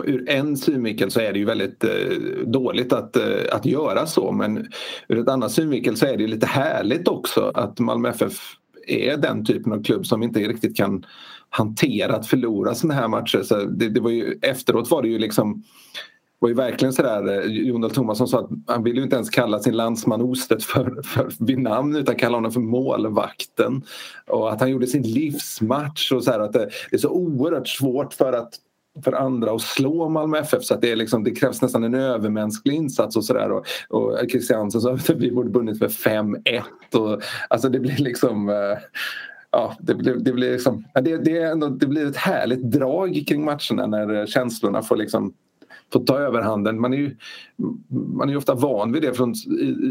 [0.04, 1.92] ur en synvinkel så är det ju väldigt eh,
[2.46, 4.68] dåligt att, eh, att göra så men
[5.08, 8.56] ur ett annat synvinkel så är det lite härligt också att Malmö FF
[8.88, 11.06] är den typen av klubb som inte riktigt kan
[11.50, 13.42] hantera att förlora såna här matcher.
[13.44, 15.64] Så det, det var ju, efteråt var det ju liksom
[16.44, 19.60] var ju verkligen sådär, eh, Jon Tomasson sa att han ville ju inte ens kalla
[19.60, 23.82] sin landsman Ostedt för, för, vid namn utan kalla honom för målvakten.
[24.28, 28.14] Och att han gjorde sin livsmatch och så här, att det är så oerhört svårt
[28.14, 28.54] för att
[29.04, 31.96] för andra att slå Malmö FF så att det, är liksom, det krävs nästan en
[31.96, 33.52] övermänsklig insats och sådär.
[33.52, 36.62] Och, och Christiansen sa att vi borde vunnit med 5-1
[37.48, 38.78] alltså det blir liksom eh,
[39.52, 43.24] Ja, det blir, det, blir liksom, det, det, är ändå, det blir ett härligt drag
[43.28, 45.34] kring matcherna när känslorna får liksom
[45.94, 46.82] får ta överhanden.
[46.82, 47.16] Man är ju
[48.16, 49.34] man är ofta van vid det från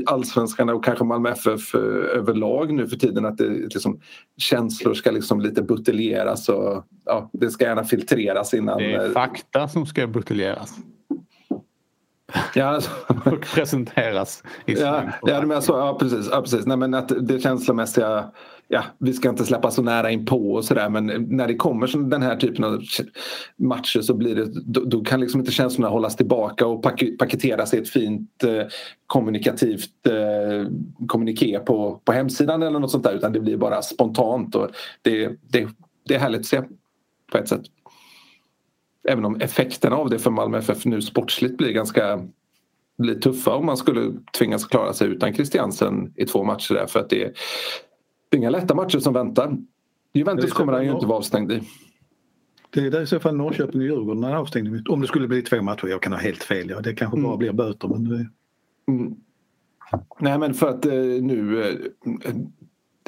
[0.06, 1.80] allsvenskan och kanske Malmö FF eh,
[2.18, 4.00] överlag nu för tiden att det, liksom,
[4.36, 8.78] känslor ska liksom lite buteljeras och ja, det ska gärna filtreras innan.
[8.78, 10.78] Det är fakta som ska buteljeras.
[12.54, 12.90] Ja, alltså.
[13.24, 14.42] och presenteras.
[14.66, 16.28] I ja, ja, men så, ja, precis.
[16.30, 16.66] Ja, precis.
[16.66, 18.24] Nej, men att det känslomässiga
[18.74, 22.10] ja, vi ska inte släppa så nära in på och sådär men när det kommer
[22.10, 22.82] den här typen av
[23.56, 27.74] matcher så blir det, då, då kan liksom inte känslorna hållas tillbaka och pak paketeras
[27.74, 28.66] i ett fint eh,
[29.06, 30.70] kommunikativt eh,
[31.06, 34.68] kommuniké på, på hemsidan eller något sånt där utan det blir bara spontant och
[35.02, 35.68] det, det,
[36.08, 36.62] det är härligt att se
[37.32, 37.62] på ett sätt.
[39.08, 42.28] Även om effekterna av det för Malmö FF nu sportsligt blir ganska
[42.98, 47.00] blir tuffa om man skulle tvingas klara sig utan Christiansen i två matcher där för
[47.00, 47.32] att det är,
[48.32, 49.56] det är inga lätta matcher som väntar.
[50.12, 51.62] Juventus kommer han ju inte vara avstängd i.
[52.70, 54.82] Det är där i så fall Norrköping och Djurgården är avstängning.
[54.88, 56.70] Om det skulle bli två matcher, jag kan ha helt fel.
[56.70, 56.80] Ja.
[56.80, 57.38] Det kanske bara mm.
[57.38, 57.88] blir böter.
[57.88, 58.26] Men det...
[58.88, 59.16] mm.
[60.20, 60.92] Nej men för att eh,
[61.22, 62.34] nu eh,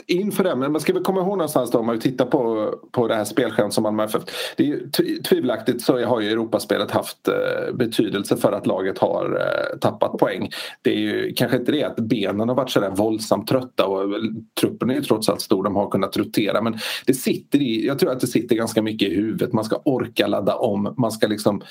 [0.07, 3.09] inför det, men man ska väl komma ihåg någonstans då om man tittar på, på
[3.09, 4.23] det här spelschemat som Malmö FF.
[4.57, 9.79] Det är tvivelaktigt så har ju Europaspelet haft eh, betydelse för att laget har eh,
[9.79, 10.51] tappat poäng.
[10.83, 14.15] Det är ju kanske inte det att benen har varit sådär våldsamt trötta och
[14.61, 17.99] truppen är ju trots allt stor, de har kunnat rotera men det sitter i, jag
[17.99, 21.27] tror att det sitter ganska mycket i huvudet, man ska orka ladda om, man ska
[21.27, 21.63] liksom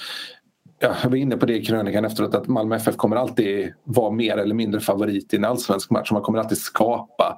[0.80, 4.12] Ja, jag var inne på det i krönikan efteråt att Malmö FF kommer alltid vara
[4.12, 6.12] mer eller mindre favorit i en allsvensk match.
[6.12, 7.38] Man kommer alltid skapa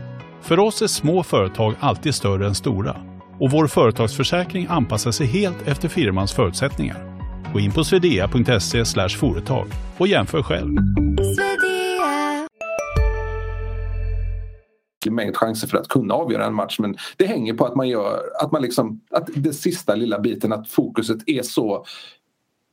[0.41, 2.95] För oss är små företag alltid större än stora
[3.39, 7.19] och vår företagsförsäkring anpassar sig helt efter firmans förutsättningar.
[7.53, 10.77] Gå in på swedea.se företag och jämför själv.
[15.09, 18.19] mängd chanser för att kunna avgöra en match men det hänger på att man gör
[18.43, 21.85] att man liksom att det sista lilla biten att fokuset är så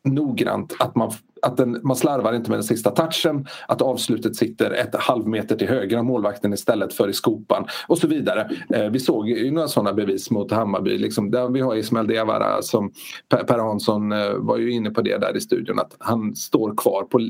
[0.05, 4.71] noggrant att man, att den, man slarvar inte med den sista touchen, att avslutet sitter
[4.71, 8.51] ett halvmeter till höger om målvakten istället för i skopan och så vidare.
[8.75, 10.99] Eh, vi såg ju några sådana bevis mot Hammarby.
[10.99, 12.93] Liksom, där vi har Ismael Diawara som
[13.29, 16.77] Per, per Hansson eh, var ju inne på det där i studion att han står
[16.77, 17.21] kvar på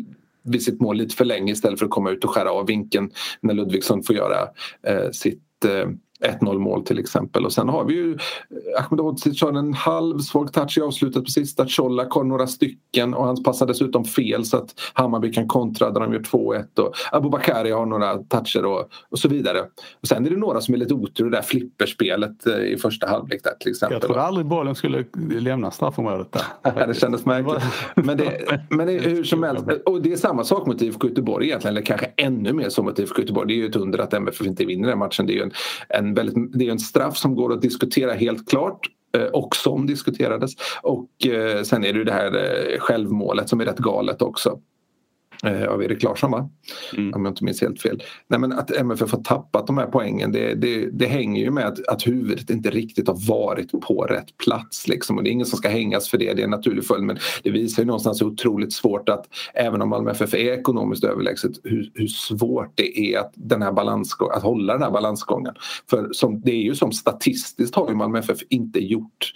[0.44, 3.10] vid sitt mål lite för länge istället för att komma ut och skära av vinkeln
[3.40, 4.48] när Ludvigsson får göra
[4.86, 5.90] eh, sitt eh,
[6.24, 7.44] 1-0 mål till exempel.
[7.44, 11.24] Och sen har vi ju eh, Ahmed Hodzic har en halv svag touch i avslutet
[11.24, 11.66] på sista.
[11.76, 16.00] Colak har några stycken och han passar dessutom fel så att Hammarby kan kontra där
[16.00, 16.80] de gör 2-1.
[16.80, 19.60] Och Abubakari har några toucher och, och så vidare.
[20.00, 23.06] Och sen är det några som är lite otur det där flipperspelet eh, i första
[23.06, 23.94] halvlek där till exempel.
[23.94, 26.86] Jag trodde aldrig bollen skulle lämna straffområdet där.
[26.86, 27.62] det kändes märkligt.
[27.94, 29.64] Men det, men det hur som helst.
[29.86, 31.76] Och det är samma sak mot IFK Göteborg egentligen.
[31.76, 33.48] Eller kanske ännu mer så mot IFK Göteborg.
[33.48, 35.26] Det är ju ett under att MFF inte vinner den matchen.
[35.26, 35.52] Det är ju en,
[35.88, 38.80] en en, väldigt, det är en straff som går att diskutera helt klart
[39.16, 40.52] eh, och som diskuterades.
[40.82, 44.60] Och eh, sen är det ju det här eh, självmålet som är rätt galet också
[45.44, 46.50] av Erik Larsson va?
[46.96, 47.14] Mm.
[47.14, 48.02] Om jag inte minns helt fel.
[48.28, 51.66] Nej, men att MFF har tappat de här poängen det, det, det hänger ju med
[51.66, 54.88] att, att huvudet inte riktigt har varit på rätt plats.
[54.88, 55.18] Liksom.
[55.18, 57.18] Och det är ingen som ska hängas för det, det är en naturlig följd men
[57.42, 61.52] det visar ju någonstans hur otroligt svårt att även om Malmö FF är ekonomiskt överlägset
[61.64, 63.72] hur, hur svårt det är att, den här
[64.36, 65.54] att hålla den här balansgången.
[65.90, 69.32] För som, det är ju som statistiskt har ju Malmö FF inte gjort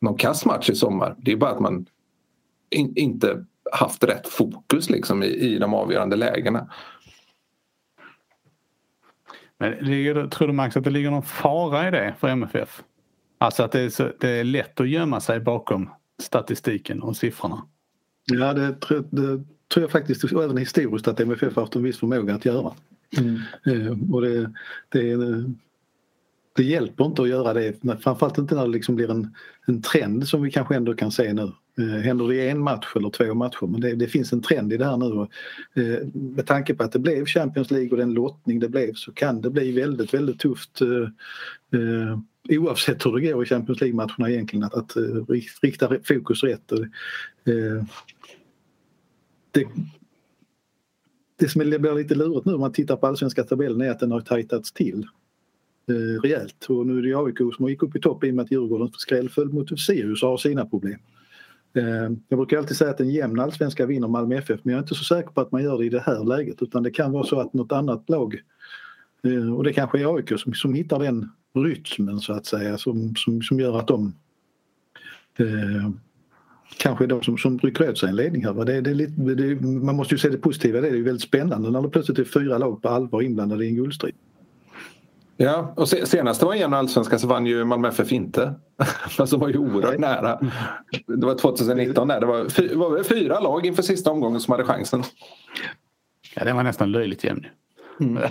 [0.00, 1.16] någon kass match i sommar.
[1.18, 1.86] Det är bara att man
[2.70, 6.68] in, inte haft rätt fokus liksom i, i de avgörande lägena.
[9.58, 12.82] Men ligger, tror du Max att det ligger någon fara i det för MFF?
[13.38, 15.90] Alltså att det är, så, det är lätt att gömma sig bakom
[16.22, 17.62] statistiken och siffrorna?
[18.32, 18.76] Ja det,
[19.10, 22.44] det tror jag faktiskt och även historiskt att MFF har haft en viss förmåga att
[22.44, 22.72] göra.
[23.18, 23.40] Mm.
[23.66, 24.52] Eh, och det,
[24.88, 25.16] det,
[26.56, 29.34] det hjälper inte att göra det, framförallt inte när det liksom blir en,
[29.66, 31.52] en trend som vi kanske ändå kan se nu.
[31.78, 34.72] Eh, händer det i en match eller två matcher men det, det finns en trend
[34.72, 35.06] i det här nu.
[35.06, 35.30] Och,
[35.82, 39.12] eh, med tanke på att det blev Champions League och den lottning det blev så
[39.12, 42.18] kan det bli väldigt, väldigt tufft eh, eh
[42.50, 45.02] oavsett hur det går i Champions League-matcherna egentligen att, att eh,
[45.62, 46.72] rikta fokus rätt.
[46.72, 46.78] Och,
[47.44, 49.68] det, eh,
[51.38, 54.12] det som blir lite lurigt nu om man tittar på allsvenska tabellen är att den
[54.12, 55.06] har tajtats till
[55.88, 56.66] eh, rejält.
[56.68, 58.90] Och nu är det AIK som gick upp i topp i och med att Djurgården
[58.92, 60.98] skrällföll mot Sirius och har sina problem.
[61.74, 64.82] Eh, jag brukar alltid säga att en jämn allsvenska vinner Malmö FF men jag är
[64.82, 67.12] inte så säker på att man gör det i det här läget utan det kan
[67.12, 68.40] vara så att något annat lag
[69.24, 73.14] eh, och det kanske är AIK som, som hittar den rytmen så att säga som,
[73.16, 74.14] som, som gör att de
[75.38, 75.90] eh,
[76.78, 78.64] kanske är de som, som rycker åt sig en ledning här.
[78.64, 81.70] Det, det, lite, det, man måste ju se det positiva, det är ju väldigt spännande
[81.70, 84.14] när det plötsligt är fyra lag på allvar inblandade i en guldstrid.
[85.40, 88.54] Ja, och senast det var igenom allsvenskan så vann ju Malmö FF inte.
[89.08, 90.40] Fast de var ju oerhört nära.
[91.06, 92.20] Det var 2019 där.
[92.20, 95.02] Det var, fy, var fyra lag inför sista omgången som hade chansen.
[96.34, 97.46] Ja, det var nästan löjligt jämn.
[98.00, 98.22] Mm.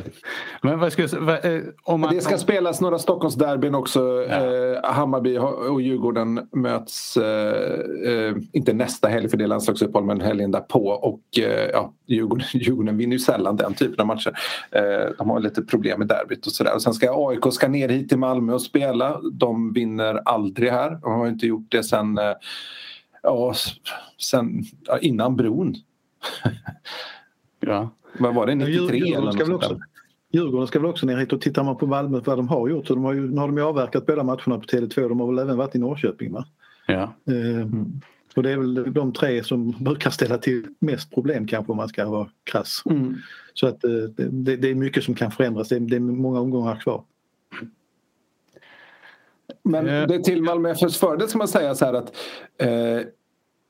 [0.61, 4.25] Men vad ska vad, eh, om man, det ska spelas några Stockholmsderbyn också.
[4.29, 4.35] Ja.
[4.35, 7.79] Eh, Hammarby och Djurgården möts, eh,
[8.11, 10.89] eh, inte nästa helg för det är landslagsuppehåll, men helgen därpå.
[10.89, 14.39] Och eh, ja, Djurgården, Djurgården vinner ju sällan den typen av matcher.
[14.71, 16.79] Eh, de har lite problem med derbyt och sådär.
[16.79, 19.21] Sen ska AIK ska ner hit till Malmö och spela.
[19.31, 20.99] De vinner aldrig här.
[21.01, 22.19] De har inte gjort det sen,
[23.23, 23.53] ja,
[24.17, 25.75] sen ja, innan bron.
[27.59, 27.89] ja.
[28.19, 29.79] Vad var det, 93 Djurgården eller ska, också,
[30.31, 32.87] Djurgården ska väl också ner hit och tittar man på Malmö vad de har gjort
[32.87, 35.09] så de har ju, nu har de ju avverkat båda matcherna på Tele2.
[35.09, 36.45] De har väl även varit i Norrköping va?
[36.87, 37.13] Ja.
[37.27, 38.01] Mm.
[38.35, 41.89] Och det är väl de tre som brukar ställa till mest problem kanske om man
[41.89, 42.83] ska vara krass.
[42.85, 43.15] Mm.
[43.53, 45.69] Så att eh, det, det, är mycket som kan förändras.
[45.69, 47.03] Det, det är många omgångar kvar.
[49.63, 50.07] Men eh.
[50.07, 52.15] det till Malmö FFs fördel ska man säga så här att
[52.57, 53.07] eh,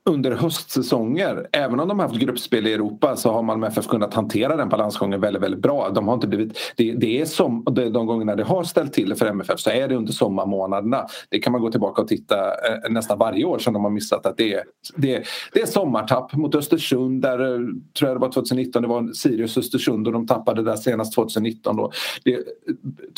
[0.08, 1.48] under höstsäsonger.
[1.52, 4.68] Även om de har haft gruppspel i Europa så har Malmö FF kunnat hantera den
[4.68, 5.90] balansgången väldigt, väldigt bra.
[5.90, 9.26] De har inte blivit, det, det är som, de gångerna det har ställt till för
[9.26, 11.06] MFF så är det under sommarmånaderna.
[11.28, 14.26] Det kan man gå tillbaka och titta eh, nästan varje år som de har missat
[14.26, 14.62] att det är,
[14.96, 17.60] det, det är sommartapp mot Östersund där eh,
[17.98, 21.76] tror jag det var 2019 det var Sirius Östersund och de tappade där senast 2019
[21.76, 21.90] då.
[22.24, 22.38] Det,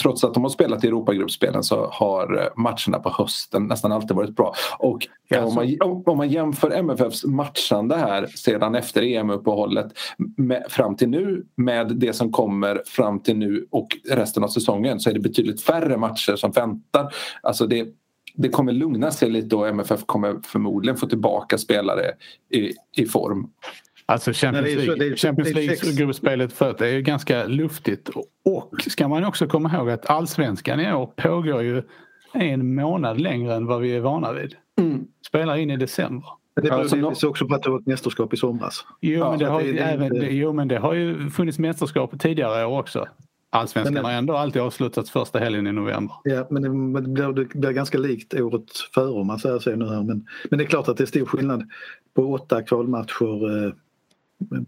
[0.03, 4.16] trots att de har spelat i Europagruppspelen så har eh, matcherna på hösten nästan alltid
[4.16, 4.55] varit bra.
[4.79, 9.87] Och ja, om, man, om man jämför MFFs matchande här sedan efter EM-uppehållet
[10.69, 15.11] fram till nu med det som kommer fram till nu och resten av säsongen så
[15.11, 17.14] är det betydligt färre matcher som väntar.
[17.43, 17.87] Alltså det,
[18.35, 22.11] det kommer lugna sig lite och MFF kommer förmodligen få tillbaka spelare
[22.55, 23.51] i, i form.
[24.07, 28.09] Alltså Champions League, Champions League-gruppspelet för det är ju ganska luftigt.
[28.45, 31.83] Och ska man också komma ihåg att allsvenskan i år pågår ju
[32.33, 34.55] en månad längre än vad vi är vana vid.
[34.79, 35.05] Mm.
[35.27, 36.29] Spelar in i december.
[36.62, 38.87] Det beror alltså, delvis också på att det var ett mästerskap i somras.
[39.01, 42.20] Jo, ja, men det har, det, även, det, jo men det har ju funnits mästerskap
[42.20, 43.09] tidigare år också.
[43.53, 46.16] Allsvenskan men, har ändå alltid avslutats första helgen i november.
[46.25, 49.77] Ja, men det, det, blir, det blir ganska likt året före om man säger så
[49.77, 50.03] nu här.
[50.03, 51.70] Men, men det är klart att det är stor skillnad
[52.14, 53.73] på åtta kvalmatcher eh,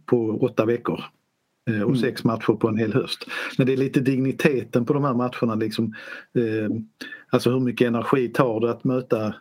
[0.07, 1.05] på åtta veckor
[1.71, 1.97] eh, och mm.
[1.97, 3.27] sex matcher på en hel höst.
[3.59, 5.55] Men det är lite digniteten på de här matcherna.
[5.55, 5.95] Liksom,
[6.35, 6.77] eh,
[7.31, 9.35] alltså hur mycket energi tar det att möta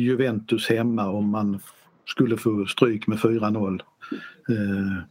[0.00, 1.60] Juventus hemma om man
[2.06, 3.80] skulle få stryk med 4-0.
[4.48, 5.02] Eh,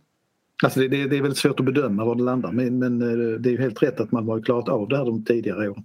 [0.64, 3.40] alltså det, det, det, är väldigt svårt att bedöma var det landar men, men eh,
[3.40, 5.84] det är ju helt rätt att man har klarat av det här de tidigare åren.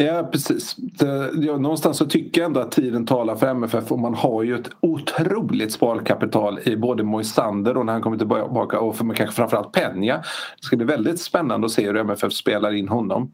[0.00, 0.76] Ja precis.
[0.76, 4.42] Det, ja, någonstans så tycker jag ändå att tiden talar för MFF och man har
[4.42, 9.36] ju ett otroligt sparkapital i både Moisander och när han kommer tillbaka och för, kanske
[9.36, 10.16] framförallt Penja.
[10.16, 13.32] Det ska bli väldigt spännande att se hur MFF spelar in honom.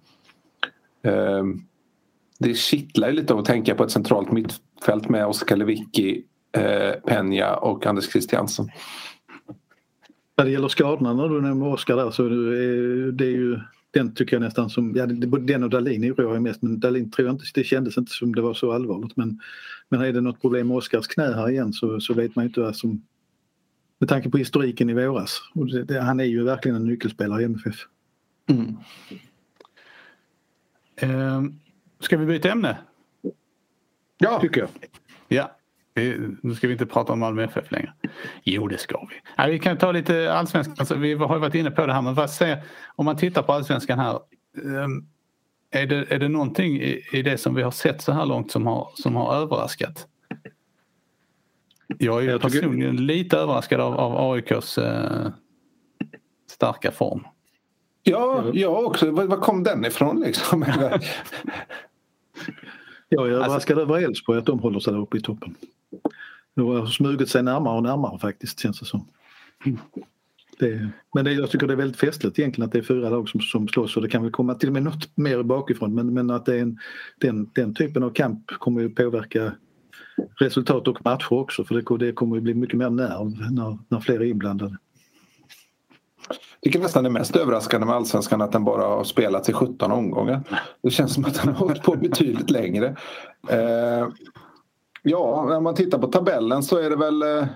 [1.02, 1.66] Um,
[2.38, 7.56] det kittlar ju lite att tänka på ett centralt mittfält med Oskar Lewicki, eh, Penja
[7.56, 8.68] och Anders Christiansen.
[10.36, 14.36] När det gäller skadorna när du nämner Oskar där så är det ju den tycker
[14.36, 17.44] jag nästan som, ja den och Dahlin oroar jag mest men Dahlin tror jag inte,
[17.54, 19.40] det kändes inte som det var så allvarligt men,
[19.88, 22.60] men är det något problem med Oskars knä här igen så, så vet man inte
[22.60, 23.02] vad som
[23.98, 25.40] med tanke på historiken i våras.
[25.54, 27.76] Och det, det, han är ju verkligen en nyckelspelare i MFF.
[28.46, 28.76] Mm.
[31.36, 31.60] Um,
[32.04, 32.78] Ska vi byta ämne?
[34.18, 34.70] Ja, tycker jag.
[35.28, 35.50] Ja.
[36.42, 37.92] Nu ska vi inte prata om Malmö FF längre.
[38.42, 39.14] Jo, det ska vi.
[39.36, 40.76] Ja, vi kan ta lite allsvenskan.
[40.78, 42.62] Alltså, vi har varit inne på det här, men vad säger,
[42.96, 44.18] om man tittar på allsvenskan här.
[44.56, 45.06] Ehm,
[45.70, 48.50] är det, är det någonting i, i det som vi har sett så här långt
[48.50, 50.06] som har, som har överraskat?
[51.98, 53.04] Jag är jag personligen tycker...
[53.04, 55.30] lite överraskad av, av AIKs eh,
[56.50, 57.26] starka form.
[58.02, 59.10] Ja, jag också.
[59.10, 60.64] Var, kom den ifrån liksom?
[63.08, 65.54] Jag är överraskad alltså, över Elfsborg att de håller sig där uppe i toppen.
[66.56, 69.06] De har smugit sig närmare och närmare faktiskt känns det som.
[70.58, 73.28] Det, men det, jag tycker det är väldigt festligt egentligen att det är fyra lag
[73.28, 76.14] som, som slåss och det kan väl komma till och med något mer bakifrån men,
[76.14, 76.78] men att det är en,
[77.20, 79.52] den, den typen av kamp kommer ju påverka
[80.40, 84.00] resultat och matcher också för det, det kommer ju bli mycket mer nerv när, när
[84.00, 84.76] fler är inblandade.
[86.28, 89.92] Jag tycker nästan det mest överraskande med allsvenskan att den bara har spelats i 17
[89.92, 90.42] omgångar.
[90.82, 92.96] Det känns som att den har hållit på betydligt längre.
[93.48, 94.08] Eh,
[95.02, 97.22] ja, när man tittar på tabellen så är det väl...
[97.22, 97.46] Eh,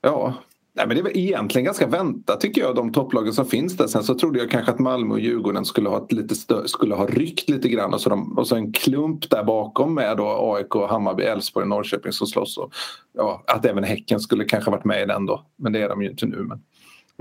[0.00, 0.34] ja,
[0.76, 3.86] Nej, men det är väl egentligen ganska väntat tycker jag, de topplagen som finns där.
[3.86, 6.94] Sen så trodde jag kanske att Malmö och Djurgården skulle ha, ett lite stö- skulle
[6.94, 10.54] ha ryckt lite grann och så, de, och så en klump där bakom med då
[10.54, 12.58] AIK, Hammarby, Elfsborg och Norrköping som slåss.
[12.58, 12.72] Och,
[13.12, 15.46] ja, att även Häcken skulle kanske varit med i den då.
[15.56, 16.36] Men det är de ju inte nu.
[16.36, 16.62] Men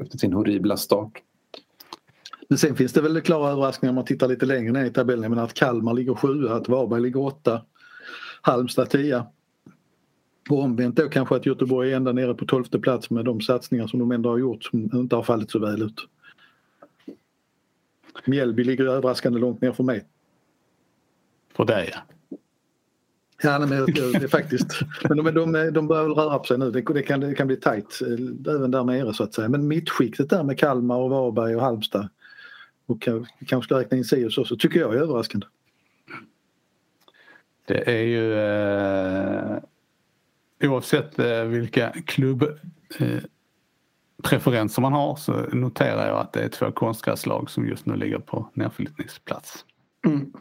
[0.01, 1.21] efter sin horribla start.
[2.49, 5.23] Men sen finns det väl klara överraskningar om man tittar lite längre ner i tabellen.
[5.23, 7.61] Jag menar att Kalmar ligger sjua, att Varberg ligger åtta,
[8.41, 9.27] Halmstad tia.
[10.49, 13.87] Och omvänt då kanske att Göteborg är ända nere på tolfte plats med de satsningar
[13.87, 16.07] som de ändå har gjort som inte har fallit så väl ut.
[18.25, 20.05] Mjällby ligger överraskande långt ner för mig.
[21.53, 22.37] För dig ja.
[23.45, 23.85] Ja, men det,
[24.19, 24.67] det, faktiskt.
[25.09, 26.71] Men de, de, de börjar väl röra på sig nu.
[26.71, 29.49] Det, det, kan, det kan bli tajt eh, även där nere så att säga.
[29.49, 32.09] Men mittskiktet där med Kalmar och Varberg och Halmstad
[32.85, 33.01] och
[33.47, 35.47] kanske ska räkna in Sirius också, tycker jag är överraskande.
[37.67, 39.57] Det är ju eh,
[40.63, 47.49] oavsett eh, vilka klubbpreferenser eh, man har så noterar jag att det är två konstgräslag
[47.49, 49.65] som just nu ligger på nedflyttningsplats.
[50.05, 50.33] Mm.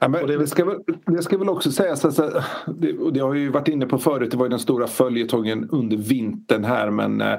[0.00, 3.34] Ja, men det, ska väl, det ska väl också sägas, alltså, det, och det har
[3.34, 7.20] ju varit inne på förut, det var ju den stora följetongen under vintern här men
[7.20, 7.38] eh,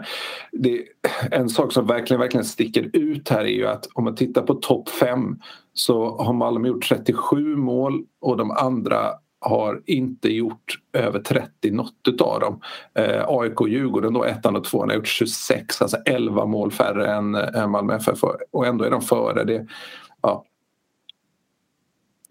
[0.52, 0.84] det,
[1.32, 4.54] en sak som verkligen, verkligen sticker ut här är ju att om man tittar på
[4.54, 5.40] topp fem
[5.74, 8.98] så har Malmö gjort 37 mål och de andra
[9.40, 12.62] har inte gjort över 30 något av dem.
[12.96, 17.14] Eh, AIK och Djurgården då ettan och tvåan har gjort 26, alltså 11 mål färre
[17.14, 19.44] än, än Malmö FF och ändå är de före.
[19.44, 19.68] Det,
[20.22, 20.46] ja,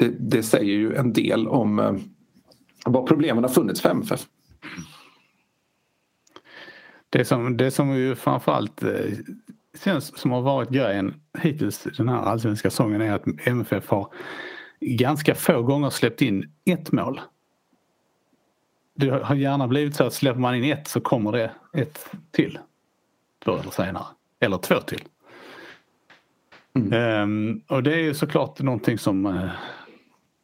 [0.03, 1.93] det, det säger ju en del om eh,
[2.85, 4.27] vad problemen har funnits för MFF.
[7.11, 8.91] Det som, det som ju framförallt eh,
[9.85, 14.09] känns som har varit grejen hittills den här allsvenska säsongen är att MFF har
[14.81, 17.21] ganska få gånger släppt in ett mål.
[18.95, 22.59] Det har gärna blivit så att släpper man in ett så kommer det ett till.
[23.45, 24.07] Förr eller senare.
[24.41, 25.03] Eller två till.
[26.75, 27.23] Mm.
[27.23, 29.51] Um, och det är ju såklart någonting som uh,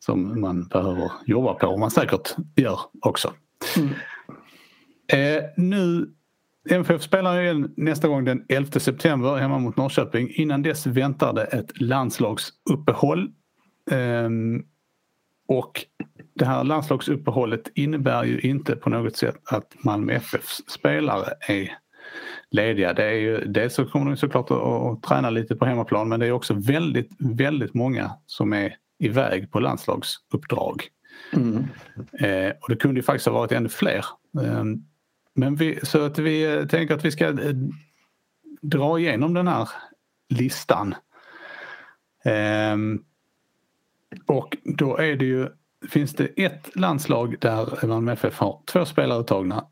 [0.08, 3.32] som man behöver jobba på och man säkert gör också.
[3.76, 3.88] Mm.
[5.12, 6.10] Eh, nu
[6.70, 10.30] MFF spelar igen nästa gång den 11 september hemma mot Norrköping.
[10.30, 13.30] Innan dess väntar det ett landslagsuppehåll.
[13.90, 14.28] Eh,
[15.48, 15.84] och
[16.34, 21.78] det här landslagsuppehållet innebär ju inte på något sätt att Malmö FFs spelare är
[22.50, 22.92] lediga.
[22.92, 26.20] Det är ju, dels så kommer de såklart att, att träna lite på hemmaplan men
[26.20, 30.88] det är också väldigt, väldigt många som är iväg på landslagsuppdrag.
[31.32, 31.66] Mm.
[32.12, 34.04] Eh, och det kunde ju faktiskt ha varit ännu fler.
[34.42, 34.64] Eh,
[35.34, 37.54] men vi, så att vi tänker att vi ska eh,
[38.62, 39.68] dra igenom den här
[40.28, 40.94] listan.
[42.24, 42.76] Eh,
[44.26, 45.48] och då är det ju,
[45.88, 49.64] finns det ett landslag där Malmö FF har två spelare uttagna,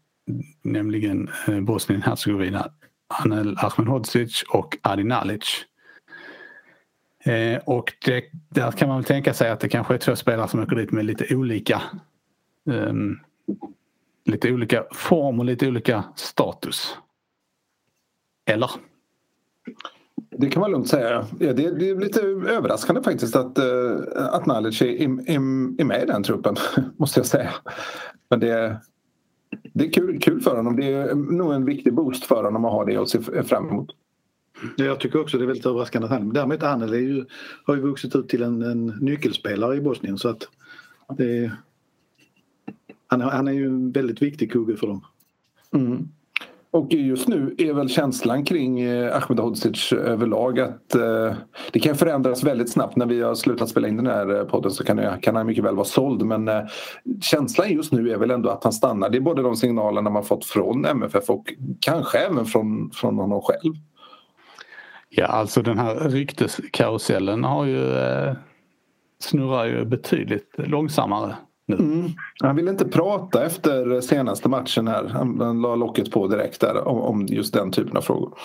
[0.63, 2.71] nämligen eh, Bosnien-Hercegovina,
[3.09, 5.65] Anel Ahmedhodzic och Adi Nalic.
[7.27, 10.49] Eh, och det, där kan man väl tänka sig att det kanske är två spelare
[10.49, 11.83] som åker dit med lite olika
[12.65, 13.21] um,
[14.25, 16.97] lite olika form och lite olika status.
[18.47, 18.71] Eller?
[20.31, 21.27] Det kan man lugnt säga.
[21.41, 22.21] Ja, det, det, är lite
[22.51, 25.35] överraskande faktiskt att, uh, att Nalic är, är,
[25.81, 26.57] är med i den truppen,
[26.97, 27.55] måste jag säga.
[28.31, 28.81] Men det,
[29.75, 30.77] det är kul, kul för honom.
[30.77, 33.91] Det är nog en viktig boost för honom att ha det att se fram emot.
[34.77, 36.33] Jag tycker också det är väldigt överraskande att han...
[36.33, 37.25] Däremot Anel är ju,
[37.65, 40.49] har ju vuxit ut till en, en nyckelspelare i Bosnien så att
[41.19, 41.53] det,
[43.07, 45.05] han, han är ju en väldigt viktig kugge för dem.
[45.75, 46.09] Mm.
[46.71, 51.35] Och just nu är väl känslan kring eh, Ahmed Ahmedhodzic överlag att eh,
[51.73, 52.97] det kan förändras väldigt snabbt.
[52.97, 55.47] När vi har slutat spela in den här eh, podden så kan, jag, kan han
[55.47, 56.61] mycket väl vara såld men eh,
[57.21, 59.11] känslan just nu är väl ändå att han stannar.
[59.11, 63.41] Det är både de signalerna man fått från MFF och kanske även från, från honom
[63.43, 63.75] själv.
[65.09, 68.35] Ja, alltså den här rykteskarusellen har ju eh,
[69.19, 71.37] snurrar ju betydligt långsammare
[71.67, 71.77] nu.
[71.77, 72.11] Mm.
[72.43, 75.05] Han ville inte prata efter senaste matchen här.
[75.05, 78.39] Han, han la locket på direkt där om, om just den typen av frågor.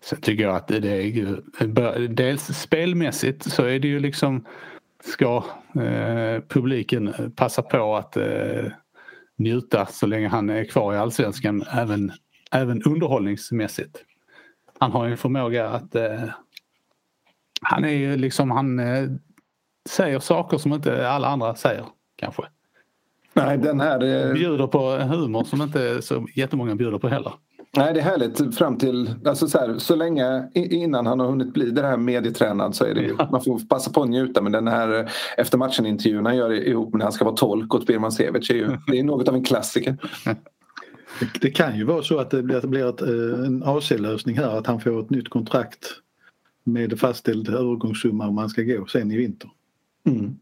[0.00, 1.36] Sen tycker jag att det är ju,
[2.08, 4.44] dels spelmässigt så är det ju liksom
[5.04, 8.64] ska eh, publiken passa på att eh,
[9.38, 12.12] njuta så länge han är kvar i allsvenskan även,
[12.52, 14.04] även underhållningsmässigt
[14.78, 16.22] han har en förmåga att eh,
[17.60, 19.08] han är ju liksom, han eh,
[19.88, 21.84] säger saker som inte alla andra säger
[22.16, 22.42] kanske.
[23.32, 24.26] Nej, den här...
[24.28, 24.32] Eh...
[24.32, 27.32] Bjuder på humor som inte så jättemånga bjuder på heller.
[27.76, 31.52] Nej, det är härligt fram till, alltså så, här, så länge innan han har hunnit
[31.52, 33.28] bli det här medietränad så är det ja.
[33.32, 35.06] man får passa på att njuta men den här eh,
[35.36, 38.54] efter matchen intervjun han gör ihop när han ska vara tolk åt Birman Sevic är
[38.54, 39.96] ju det är något av en klassiker.
[41.40, 44.36] Det, kan ju vara så att det blir, att det blir ett, eh, en AC-lösning
[44.36, 45.86] här att han får ett nytt kontrakt
[46.64, 49.50] med fastställd övergångssumma om man ska gå sen i vinter.
[50.06, 50.36] Mm.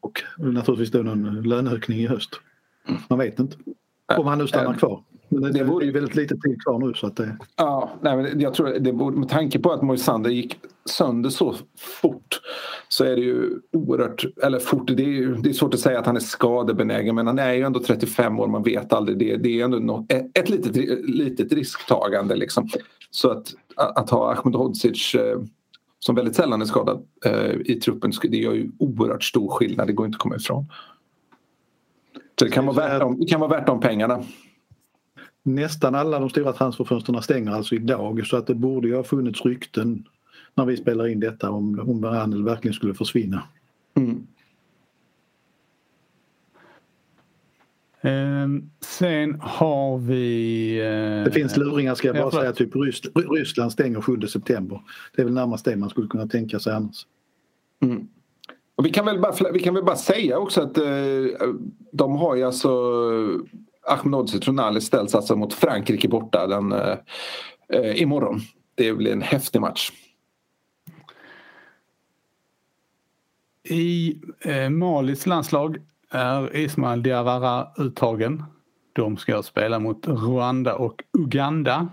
[0.00, 2.30] Och naturligtvis då någon löneökning i höst.
[3.08, 3.56] Man vet inte.
[4.16, 4.78] Om han nu stannar mm.
[4.78, 5.02] kvar.
[5.28, 7.36] Men det, det vore ju väldigt lite tid kvar nu så att det...
[7.56, 11.54] Ja, nej, men jag tror det borde, med tanke på att Moisander gick sönder så
[11.78, 12.40] fort
[12.94, 15.98] så är det ju oerhört, eller fort, det är, ju, det är svårt att säga
[15.98, 19.18] att han är skadebenägen men han är ju ändå 35 år, man vet aldrig.
[19.18, 20.76] Det, det är ändå något, ett litet,
[21.08, 22.68] litet risktagande liksom.
[23.10, 25.40] Så att, att ha Ahmed Hodzic eh,
[25.98, 29.92] som väldigt sällan är skadad eh, i truppen, det gör ju oerhört stor skillnad, det
[29.92, 30.66] går inte att komma ifrån.
[32.38, 34.24] Så det kan vara värt de, det kan vara värt de pengarna.
[35.42, 39.44] Nästan alla de stora transferfönstren stänger alltså idag så att det borde ju ha funnits
[39.44, 40.04] rykten
[40.54, 43.42] när vi spelar in detta om, om Randel verkligen skulle försvinna.
[43.94, 44.26] Mm.
[48.04, 50.80] Um, sen har vi...
[50.80, 54.80] Uh, det finns luringar ska jag bara säga, typ Ryss, Ryssland stänger 7 september.
[55.16, 57.06] Det är väl närmast det man skulle kunna tänka sig annars.
[57.82, 58.08] Mm.
[58.76, 61.26] Och vi, kan väl bara, vi kan väl bara säga också att uh,
[61.92, 62.68] de har ju alltså
[63.86, 68.40] Ahmed Odzic ställs alltså mot Frankrike borta den, uh, imorgon.
[68.74, 69.92] Det blir en häftig match.
[73.68, 75.76] I eh, Malis landslag
[76.10, 78.44] är Ismail Diawara uttagen.
[78.92, 81.88] De ska spela mot Rwanda och Uganda.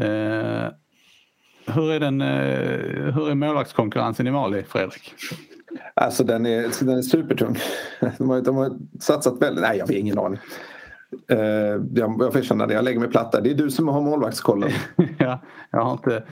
[0.00, 0.68] Eh,
[1.66, 5.14] hur är, den, eh, hur är målvaktskonkurrensen i Mali, Fredrik?
[5.94, 7.56] Alltså den är, den är supertung.
[8.18, 9.62] De har, de har satsat väldigt...
[9.62, 10.40] Nej, jag har ingen aning.
[11.32, 13.40] Uh, jag, jag får erkänna det, jag lägger mig platt där.
[13.40, 14.70] Det är du som har målvaktskollen.
[15.18, 16.24] ja, jag har inte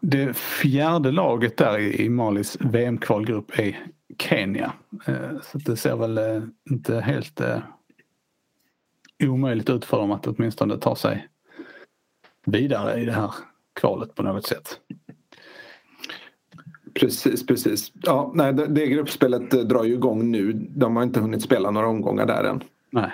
[0.00, 3.76] det fjärde laget där i Malis VM-kvalgrupp är
[4.18, 4.72] Kenya.
[5.06, 7.58] Eh, så det ser väl eh, inte helt eh,
[9.24, 11.28] omöjligt ut för dem att åtminstone ta sig
[12.44, 13.34] vidare i det här
[13.80, 14.80] kvalet på något sätt.
[16.94, 17.92] Precis, precis.
[18.02, 20.52] Ja, nej, det, det gruppspelet drar ju igång nu.
[20.52, 22.60] De har inte hunnit spela några omgångar där än.
[22.90, 23.10] Nej.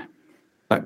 [0.69, 0.83] nej.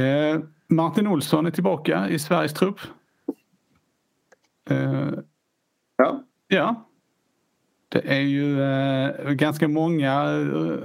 [0.00, 2.80] Eh, Martin Olsson är tillbaka i Sveriges trupp.
[4.70, 5.12] Uh,
[5.96, 6.24] ja.
[6.48, 6.86] Ja.
[7.88, 10.32] Det är ju uh, ganska många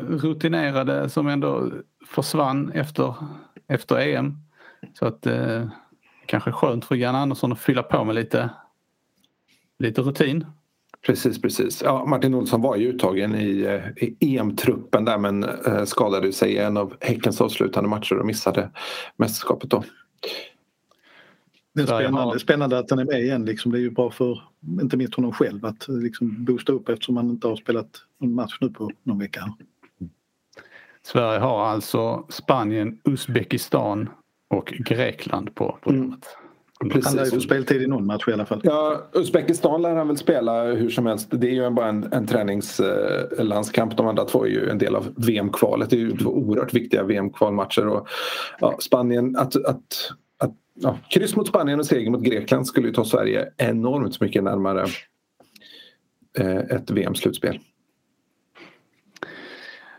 [0.10, 1.72] rutinerade som ändå
[2.08, 3.16] försvann efter,
[3.68, 4.38] efter EM.
[4.94, 5.68] Så att uh,
[6.26, 8.50] kanske skönt för Jan Andersson att fylla på med lite,
[9.80, 10.46] lite rutin.
[11.06, 11.82] Precis, precis.
[11.84, 15.46] Ja, Martin Olsson var ju uttagen i, i EM-truppen där men
[15.86, 18.72] skadade sig i en av Häckens avslutande matcher och missade
[19.18, 19.84] mästerskapet då.
[21.76, 23.46] Det är spännande, spännande att han är med igen.
[23.46, 23.72] Liksom.
[23.72, 24.42] Det är ju bra för,
[24.82, 28.58] inte minst honom själv, att liksom boosta upp eftersom han inte har spelat någon match
[28.62, 29.54] nu på någon vecka.
[31.04, 34.10] Sverige har alltså Spanien, Uzbekistan
[34.50, 36.26] och Grekland på programmet.
[36.82, 36.94] Mm.
[36.94, 37.06] Precis.
[37.06, 38.62] Han lär ju få speltid i någon match i alla fall.
[38.64, 41.28] Ja, Uzbekistan lär han väl spela hur som helst.
[41.32, 43.98] Det är ju bara en, en träningslandskamp.
[43.98, 45.90] De andra två är ju en del av VM-kvalet.
[45.90, 47.88] Det är ju två oerhört viktiga VM-kvalmatcher.
[47.88, 48.08] Och,
[48.60, 50.12] ja, Spanien, att, att
[50.76, 54.88] ja, kryss mot Spanien och seger mot Grekland skulle ju ta Sverige enormt mycket närmare
[56.38, 57.60] eh, ett VM-slutspel.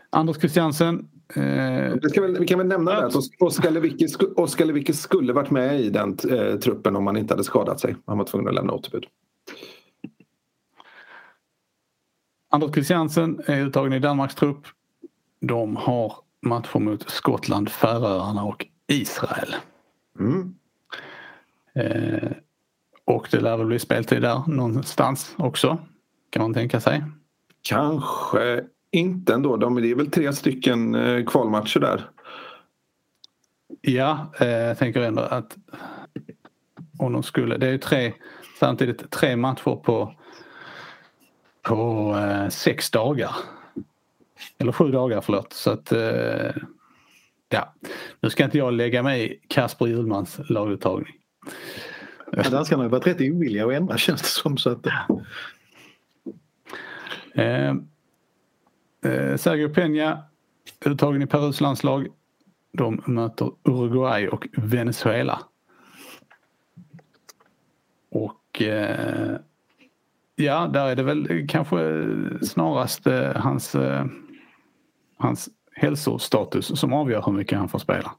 [0.09, 1.09] Anders Christiansen.
[1.35, 1.41] Eh...
[1.41, 6.17] Väl, vi kan väl nämna att Oskar Lewicki, Oskar Lewicki skulle varit med i den
[6.29, 7.95] eh, truppen om han inte hade skadat sig.
[8.05, 9.05] Han var tvungen att lämna återbud.
[12.49, 14.67] Anders Christiansen är uttagen i Danmarks trupp.
[15.41, 19.55] De har matcher mot Skottland, Färöarna och Israel.
[21.77, 22.31] Eh,
[23.05, 25.77] och det lär väl bli speltid där någonstans också.
[26.29, 27.03] Kan man tänka sig.
[27.61, 29.57] Kanske inte ändå.
[29.57, 32.09] De, det är väl tre stycken eh, kvalmatcher där.
[33.81, 35.57] Ja, eh, jag tänker ändå att
[36.99, 38.13] om de skulle, det är ju tre,
[38.59, 40.13] samtidigt tre matcher på,
[41.61, 43.31] på eh, sex dagar.
[44.57, 45.53] Eller sju dagar förlåt.
[45.53, 46.51] Så att eh,
[47.49, 47.73] ja,
[48.19, 51.16] nu ska inte jag lägga mig i Kasper Hjulmans laguttagning.
[52.51, 54.57] Danskarna har varit rätt ovilliga att ändra känns det som.
[54.57, 54.85] Så att...
[57.33, 57.69] eh,
[59.11, 60.17] eh, Sergio Peña
[60.85, 62.07] uttagen i Perus landslag.
[62.71, 65.41] De möter Uruguay och Venezuela.
[68.11, 69.37] Och eh,
[70.35, 72.05] ja, där är det väl kanske
[72.41, 74.05] snarast eh, hans, eh,
[75.17, 78.11] hans hälsostatus som avgör hur mycket han får spela.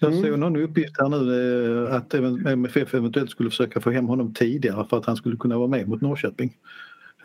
[0.00, 2.14] Jag såg någon uppgift här nu eh, att
[2.46, 5.88] MFF eventuellt skulle försöka få hem honom tidigare för att han skulle kunna vara med
[5.88, 6.56] mot Norrköping.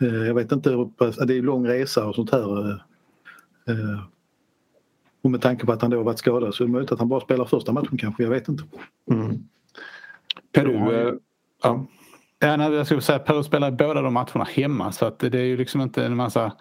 [0.00, 0.70] Eh, jag vet inte,
[1.26, 2.70] det är lång resa och sånt här.
[3.68, 4.00] Eh,
[5.22, 7.08] och med tanke på att han då varit skadad så är det möjligt att han
[7.08, 8.64] bara spelar första matchen kanske, jag vet inte.
[9.10, 9.38] Mm.
[10.52, 11.18] Peru,
[11.62, 11.86] ja.
[12.38, 15.44] Ja, nej, jag skulle säga Peru spelar båda de matcherna hemma så att det är
[15.44, 16.52] ju liksom inte en massa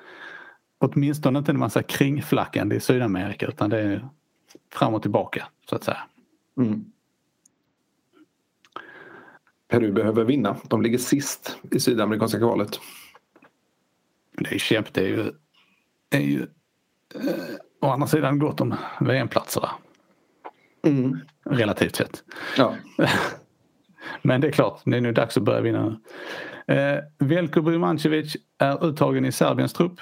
[0.78, 4.08] åtminstone inte en massa kringflackande i Sydamerika utan det är
[4.74, 6.04] fram och tillbaka så att säga.
[6.58, 6.92] Mm.
[9.68, 10.58] Peru behöver vinna.
[10.64, 12.80] De ligger sist i sydamerikanska kvalet.
[14.38, 14.94] Det är kämp.
[14.94, 15.32] Det är ju,
[16.10, 16.42] det är ju
[17.16, 19.70] eh, å andra sidan gott om VM-platser.
[20.84, 21.20] Mm.
[21.44, 22.24] Relativt sett.
[22.58, 22.76] Ja.
[24.22, 26.00] Men det är klart, det är nu dags att börja vinna.
[26.68, 30.00] Eh, Velko Brumancevic är uttagen i Serbiens trupp.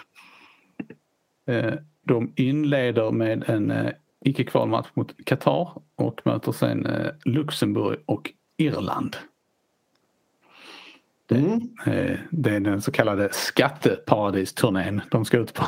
[1.47, 3.91] Eh, de inleder med en eh,
[4.25, 9.15] icke-kvalmatch mot Qatar och möter sen eh, Luxemburg och Irland.
[11.25, 11.61] Det, Mm.
[11.85, 15.63] eh, det är den så kallade skatteparadisturnén de ska ut på.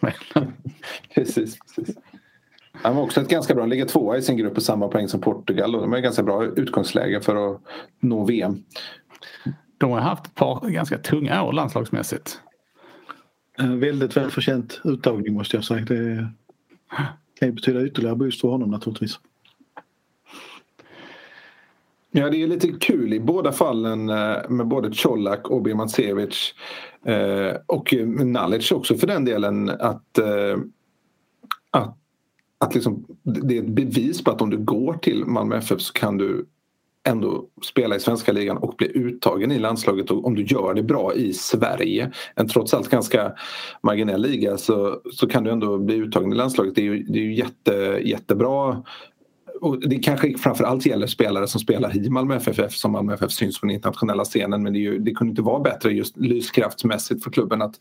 [1.14, 1.96] Precis, precis.
[2.72, 5.08] Han var också ett ganska bra, han ligger tvåa i sin grupp på samma poäng
[5.08, 7.60] som Portugal och de har ett ganska bra utgångsläge för att
[8.00, 8.62] nå VM.
[9.78, 12.40] De har haft ett par ganska tunga år landslagsmässigt.
[13.58, 15.84] En väldigt välförtjänt uttagning måste jag säga.
[15.84, 16.28] Det
[17.38, 19.18] kan ju betyda ytterligare boost för honom naturligtvis.
[22.16, 26.54] Ja, det är lite kul i båda fallen eh, med både Colak och Birmancevic
[27.04, 30.58] eh, och Nalic också för den delen att, eh,
[31.70, 31.98] att,
[32.58, 35.92] att liksom, det är ett bevis på att om du går till Malmö FF så
[35.92, 36.46] kan du
[37.08, 40.82] ändå spela i svenska ligan och bli uttagen i landslaget och om du gör det
[40.82, 43.32] bra i Sverige, en trots allt ganska
[43.82, 46.74] marginell liga, så, så kan du ändå bli uttagen i landslaget.
[46.74, 48.82] Det är ju, det är ju jätte, jättebra
[49.60, 53.60] och det kanske framförallt gäller spelare som spelar i Malmö FF eftersom Malmö FF syns
[53.60, 57.24] på den internationella scenen men det, är ju, det kunde inte vara bättre just lyskraftsmässigt
[57.24, 57.74] för klubben att,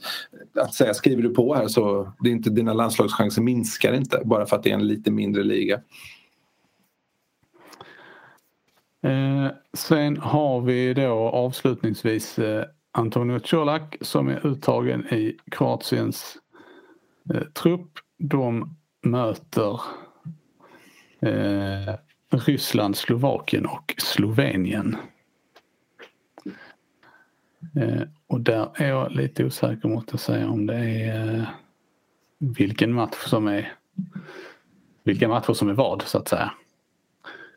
[0.55, 4.45] att säga skriver du på här så det är inte, dina landslagschanser minskar inte bara
[4.45, 5.79] för att det är en lite mindre liga.
[9.03, 16.37] Eh, sen har vi då avslutningsvis eh, Antonio Colak som är uttagen i Kroatiens
[17.33, 17.99] eh, trupp.
[18.17, 19.81] De möter
[21.19, 21.95] eh,
[22.29, 24.97] Ryssland, Slovakien och Slovenien.
[27.75, 31.47] Eh, och där är jag lite osäker måste jag säga om det är eh,
[32.39, 33.73] vilken match som är
[35.03, 36.53] vilka matcher som är vad så att säga.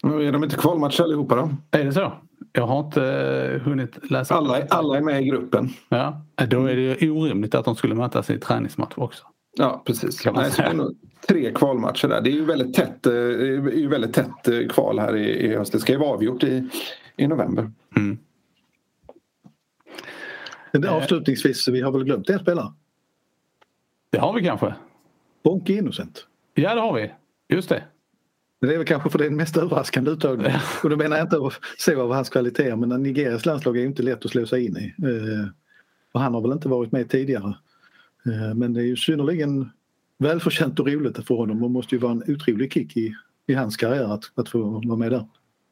[0.03, 1.51] Är de inte kvalmatcher allihopa då?
[1.71, 2.13] Är det så?
[2.53, 4.35] Jag har inte eh, hunnit läsa.
[4.35, 5.69] Alla, alla är med i gruppen.
[5.89, 9.25] Ja, då är det ju orimligt att de skulle mötas i träningsmatch också.
[9.57, 10.25] Ja precis.
[10.25, 10.97] Nej, så det är nog
[11.29, 12.21] tre kvalmatcher där.
[12.21, 15.29] Det är ju väldigt tätt, eh, det är ju väldigt tätt eh, kval här i,
[15.29, 15.73] i höst.
[15.73, 16.69] Det ska ju vara avgjort i,
[17.17, 17.73] i november.
[17.97, 18.19] Mm.
[20.89, 22.73] Avslutningsvis, vi har väl glömt en spelare?
[24.11, 24.75] Det har vi kanske.
[25.45, 26.27] Bonke Innocent.
[26.55, 27.13] Ja, det har vi.
[27.49, 27.83] Just det.
[28.61, 30.61] Det är väl kanske för den mest överraskande uttagningen.
[30.83, 34.25] Och då menar jag inte så av hans kvaliteter men Nigerias landslag är inte lätt
[34.25, 34.95] att slå sig in i.
[35.07, 35.49] Eh,
[36.13, 37.55] Och han har väl inte varit med tidigare.
[38.27, 39.71] Eh, Men det är ju synnerligen
[40.19, 43.15] välförtjänt och roligt för honom och måste ju vara en otrolig kick i,
[43.47, 45.27] i hans karriär att, att få vara med där.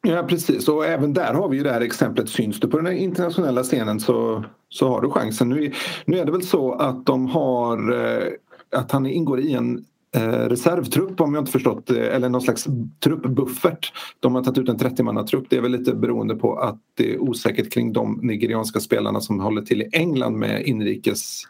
[0.06, 2.28] Ja precis och även där har vi ju det här exemplet.
[2.28, 5.48] Syns du på den internationella scenen så, så har du chansen.
[5.48, 5.74] Nu, är-
[6.06, 8.26] nu är det väl så att de har eh,
[8.72, 9.84] att han ingår i en
[10.20, 12.66] reservtrupp om jag inte förstått det, eller någon slags
[13.00, 13.92] truppbuffert.
[14.20, 15.46] De har tagit ut en 30-mannatrupp.
[15.50, 19.40] Det är väl lite beroende på att det är osäkert kring de nigerianska spelarna som
[19.40, 21.42] håller till i England med inrikes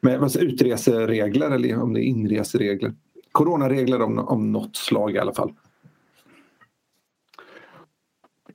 [0.00, 2.94] med utreseregler eller om det är inreseregler.
[3.32, 5.52] Coronaregler om, om något slag i alla fall.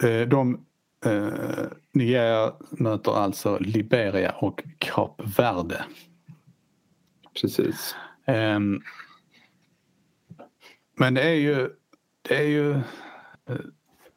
[0.04, 0.60] Eh, De
[1.06, 1.28] eh,
[1.94, 5.86] Nigeria möter alltså Liberia och Kap Verde.
[7.42, 7.96] Precis.
[8.26, 8.82] Ehm,
[10.96, 11.70] men det är ju,
[12.22, 12.72] det är ju
[13.46, 13.56] eh,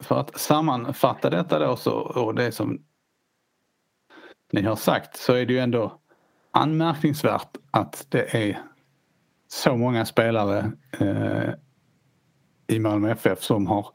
[0.00, 2.82] för att sammanfatta detta då så, och det som
[4.52, 6.00] ni har sagt så är det ju ändå
[6.50, 8.62] anmärkningsvärt att det är
[9.48, 11.50] så många spelare eh,
[12.66, 13.88] i Malmö FF som har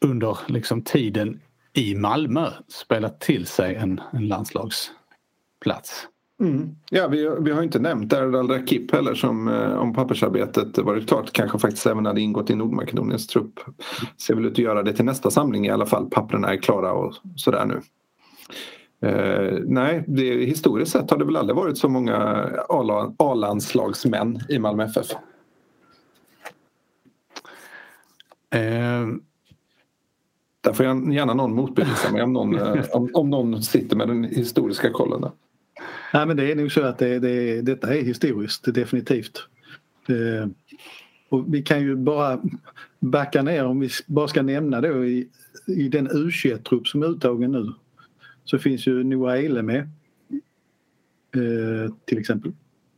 [0.00, 1.40] under liksom tiden
[1.72, 6.08] i Malmö spelat till sig en, en landslagsplats.
[6.40, 6.76] Mm.
[6.90, 11.32] Ja, vi, vi har inte nämnt Erdal Rakip heller som eh, om pappersarbetet varit klart
[11.32, 13.60] kanske faktiskt även hade ingått i Nordmakedoniens trupp.
[14.16, 16.10] Ser väl ut att göra det till nästa samling i alla fall.
[16.10, 17.80] Papperna är klara och sådär nu.
[19.08, 22.48] Eh, nej, det, historiskt sett har det väl aldrig varit så många
[23.18, 25.10] A-landslagsmän i Malmö FF.
[28.54, 29.06] Eh,
[30.60, 34.08] Där får jag gärna någon motbevisa mig om någon, eh, om, om någon sitter med
[34.08, 35.20] den historiska kollen.
[35.20, 35.30] Där.
[36.14, 39.46] Nej men det är nog så att det, det, detta är historiskt definitivt.
[40.08, 40.48] Eh,
[41.28, 42.40] och vi kan ju bara
[42.98, 45.28] backa ner om vi bara ska nämna då i,
[45.66, 47.72] i den U21-trupp som är uttagen nu
[48.44, 49.80] så finns ju Noah Eile med.
[51.36, 52.52] Eh, till exempel.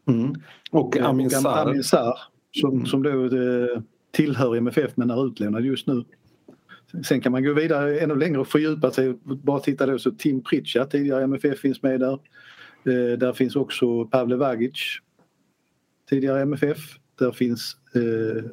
[0.08, 0.34] Mm.
[0.70, 1.68] Och Amin Och Sarr.
[1.68, 2.18] Amin Sarr
[2.60, 2.86] som, Mm.
[2.86, 6.04] som då eh, tillhör MFF men är utlånad just nu.
[7.04, 9.14] Sen kan man gå vidare ännu längre och fördjupa sig.
[9.22, 12.18] Bara titta då så Tim Pritchard, tidigare MFF, finns med där.
[12.84, 14.98] Eh, där finns också Pavle Vagic,
[16.08, 16.78] tidigare MFF.
[17.18, 18.44] Där finns eh,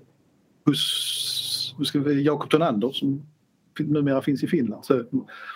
[2.24, 3.26] Jakob Tonander som
[3.80, 4.86] numera finns i Finland.
[4.86, 5.04] Så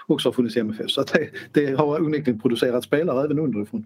[0.07, 0.89] också har funnits i MFF.
[0.91, 3.85] Så det, det har onekligen producerat spelare även underifrån.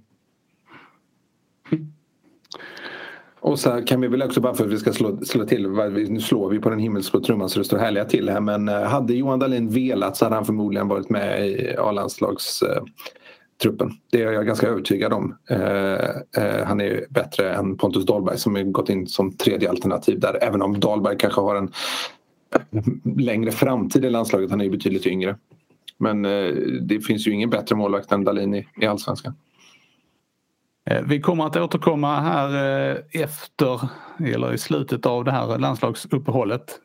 [3.40, 5.70] Och så kan vi väl också bara för att vi ska slå, slå till,
[6.10, 8.82] nu slår vi på den himmelsblå trumman så det står härliga till här men eh,
[8.82, 12.84] hade Johan Dahlin velat så hade han förmodligen varit med i A-landslags eh,
[13.62, 13.92] truppen.
[14.12, 15.38] Det är jag ganska övertygad om.
[15.50, 16.10] Eh,
[16.44, 20.44] eh, han är bättre än Pontus Dahlberg som har gått in som tredje alternativ där
[20.44, 21.72] även om Dahlberg kanske har en
[23.18, 24.50] längre framtid i landslaget.
[24.50, 25.36] Han är ju betydligt yngre.
[25.98, 29.34] Men eh, det finns ju ingen bättre målvakt än Dahlin i, i allsvenskan.
[30.90, 32.50] Eh, vi kommer att återkomma här
[32.90, 33.90] eh, efter
[34.20, 36.80] eller i slutet av det här landslagsuppehållet.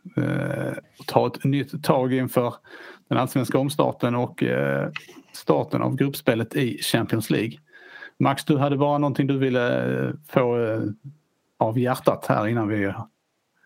[1.07, 2.55] Ta ett nytt tag inför
[3.09, 4.45] den allsvenska omstarten och
[5.33, 7.59] starten av gruppspelet i Champions League.
[8.19, 10.81] Max, du hade bara någonting du ville eh, få eh,
[11.59, 12.93] av hjärtat här innan vi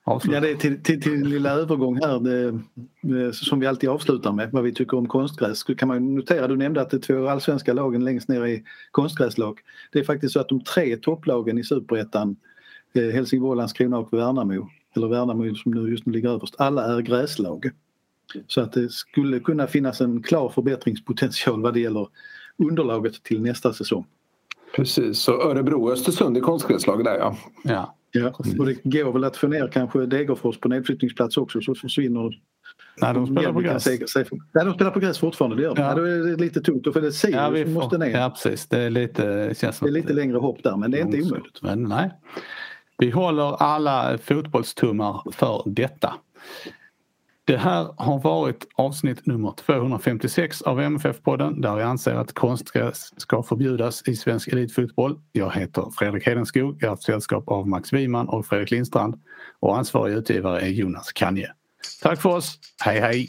[0.05, 0.37] avslutar.
[0.37, 2.61] Ja, det är till, till, till lilla övergång här det,
[3.01, 5.63] det, som vi alltid avslutar med, vad vi tycker om konstgräs.
[5.63, 9.61] Kan man notera, du nämnde att det är två allsvenska lagen längst ner i konstgräslag.
[9.93, 12.37] Det är faktiskt så att de tre topplagen i superettan,
[12.95, 17.01] eh, Helsingborg, Landskrona och Värnamo, eller Värnamo som nu just nu ligger överst, alla är
[17.01, 17.71] gräslag.
[18.47, 22.09] Så att det skulle kunna finnas en klar förbättringspotential vad det gäller
[22.57, 24.07] underlaget till nästa säsong.
[24.77, 27.37] Precis, så Örebro och Östersund i konstgräslag där ja.
[27.65, 27.97] ja.
[28.11, 32.41] Ja, och det går väl att få ner kanske Degerfors på nedflyttningsplats också så försvinner
[33.01, 33.87] Nej, de spelar på gräs.
[33.87, 35.83] Nej, de spelar på gräs fortfarande, det gör de.
[35.83, 35.89] Ja.
[35.89, 38.07] Ja, då är det lite tungt, för det är Sirius ja, som måste ner.
[38.07, 38.67] Ja, precis.
[38.67, 41.63] Det är lite, känns det är lite längre hopp där, men det är inte omöjligt.
[41.63, 42.11] Men nej.
[42.99, 46.15] Vi håller alla fotbollstummar för detta.
[47.47, 53.43] Det här har varit avsnitt nummer 256 av MFF-podden där jag anser att konstgräs ska
[53.43, 55.21] förbjudas i svensk elitfotboll.
[55.33, 59.15] Jag heter Fredrik Hedenskog, jag har haft sällskap av Max Wiman och Fredrik Lindstrand
[59.61, 61.53] och ansvarig utgivare är Jonas Kanje.
[62.03, 63.29] Tack för oss, hej hej!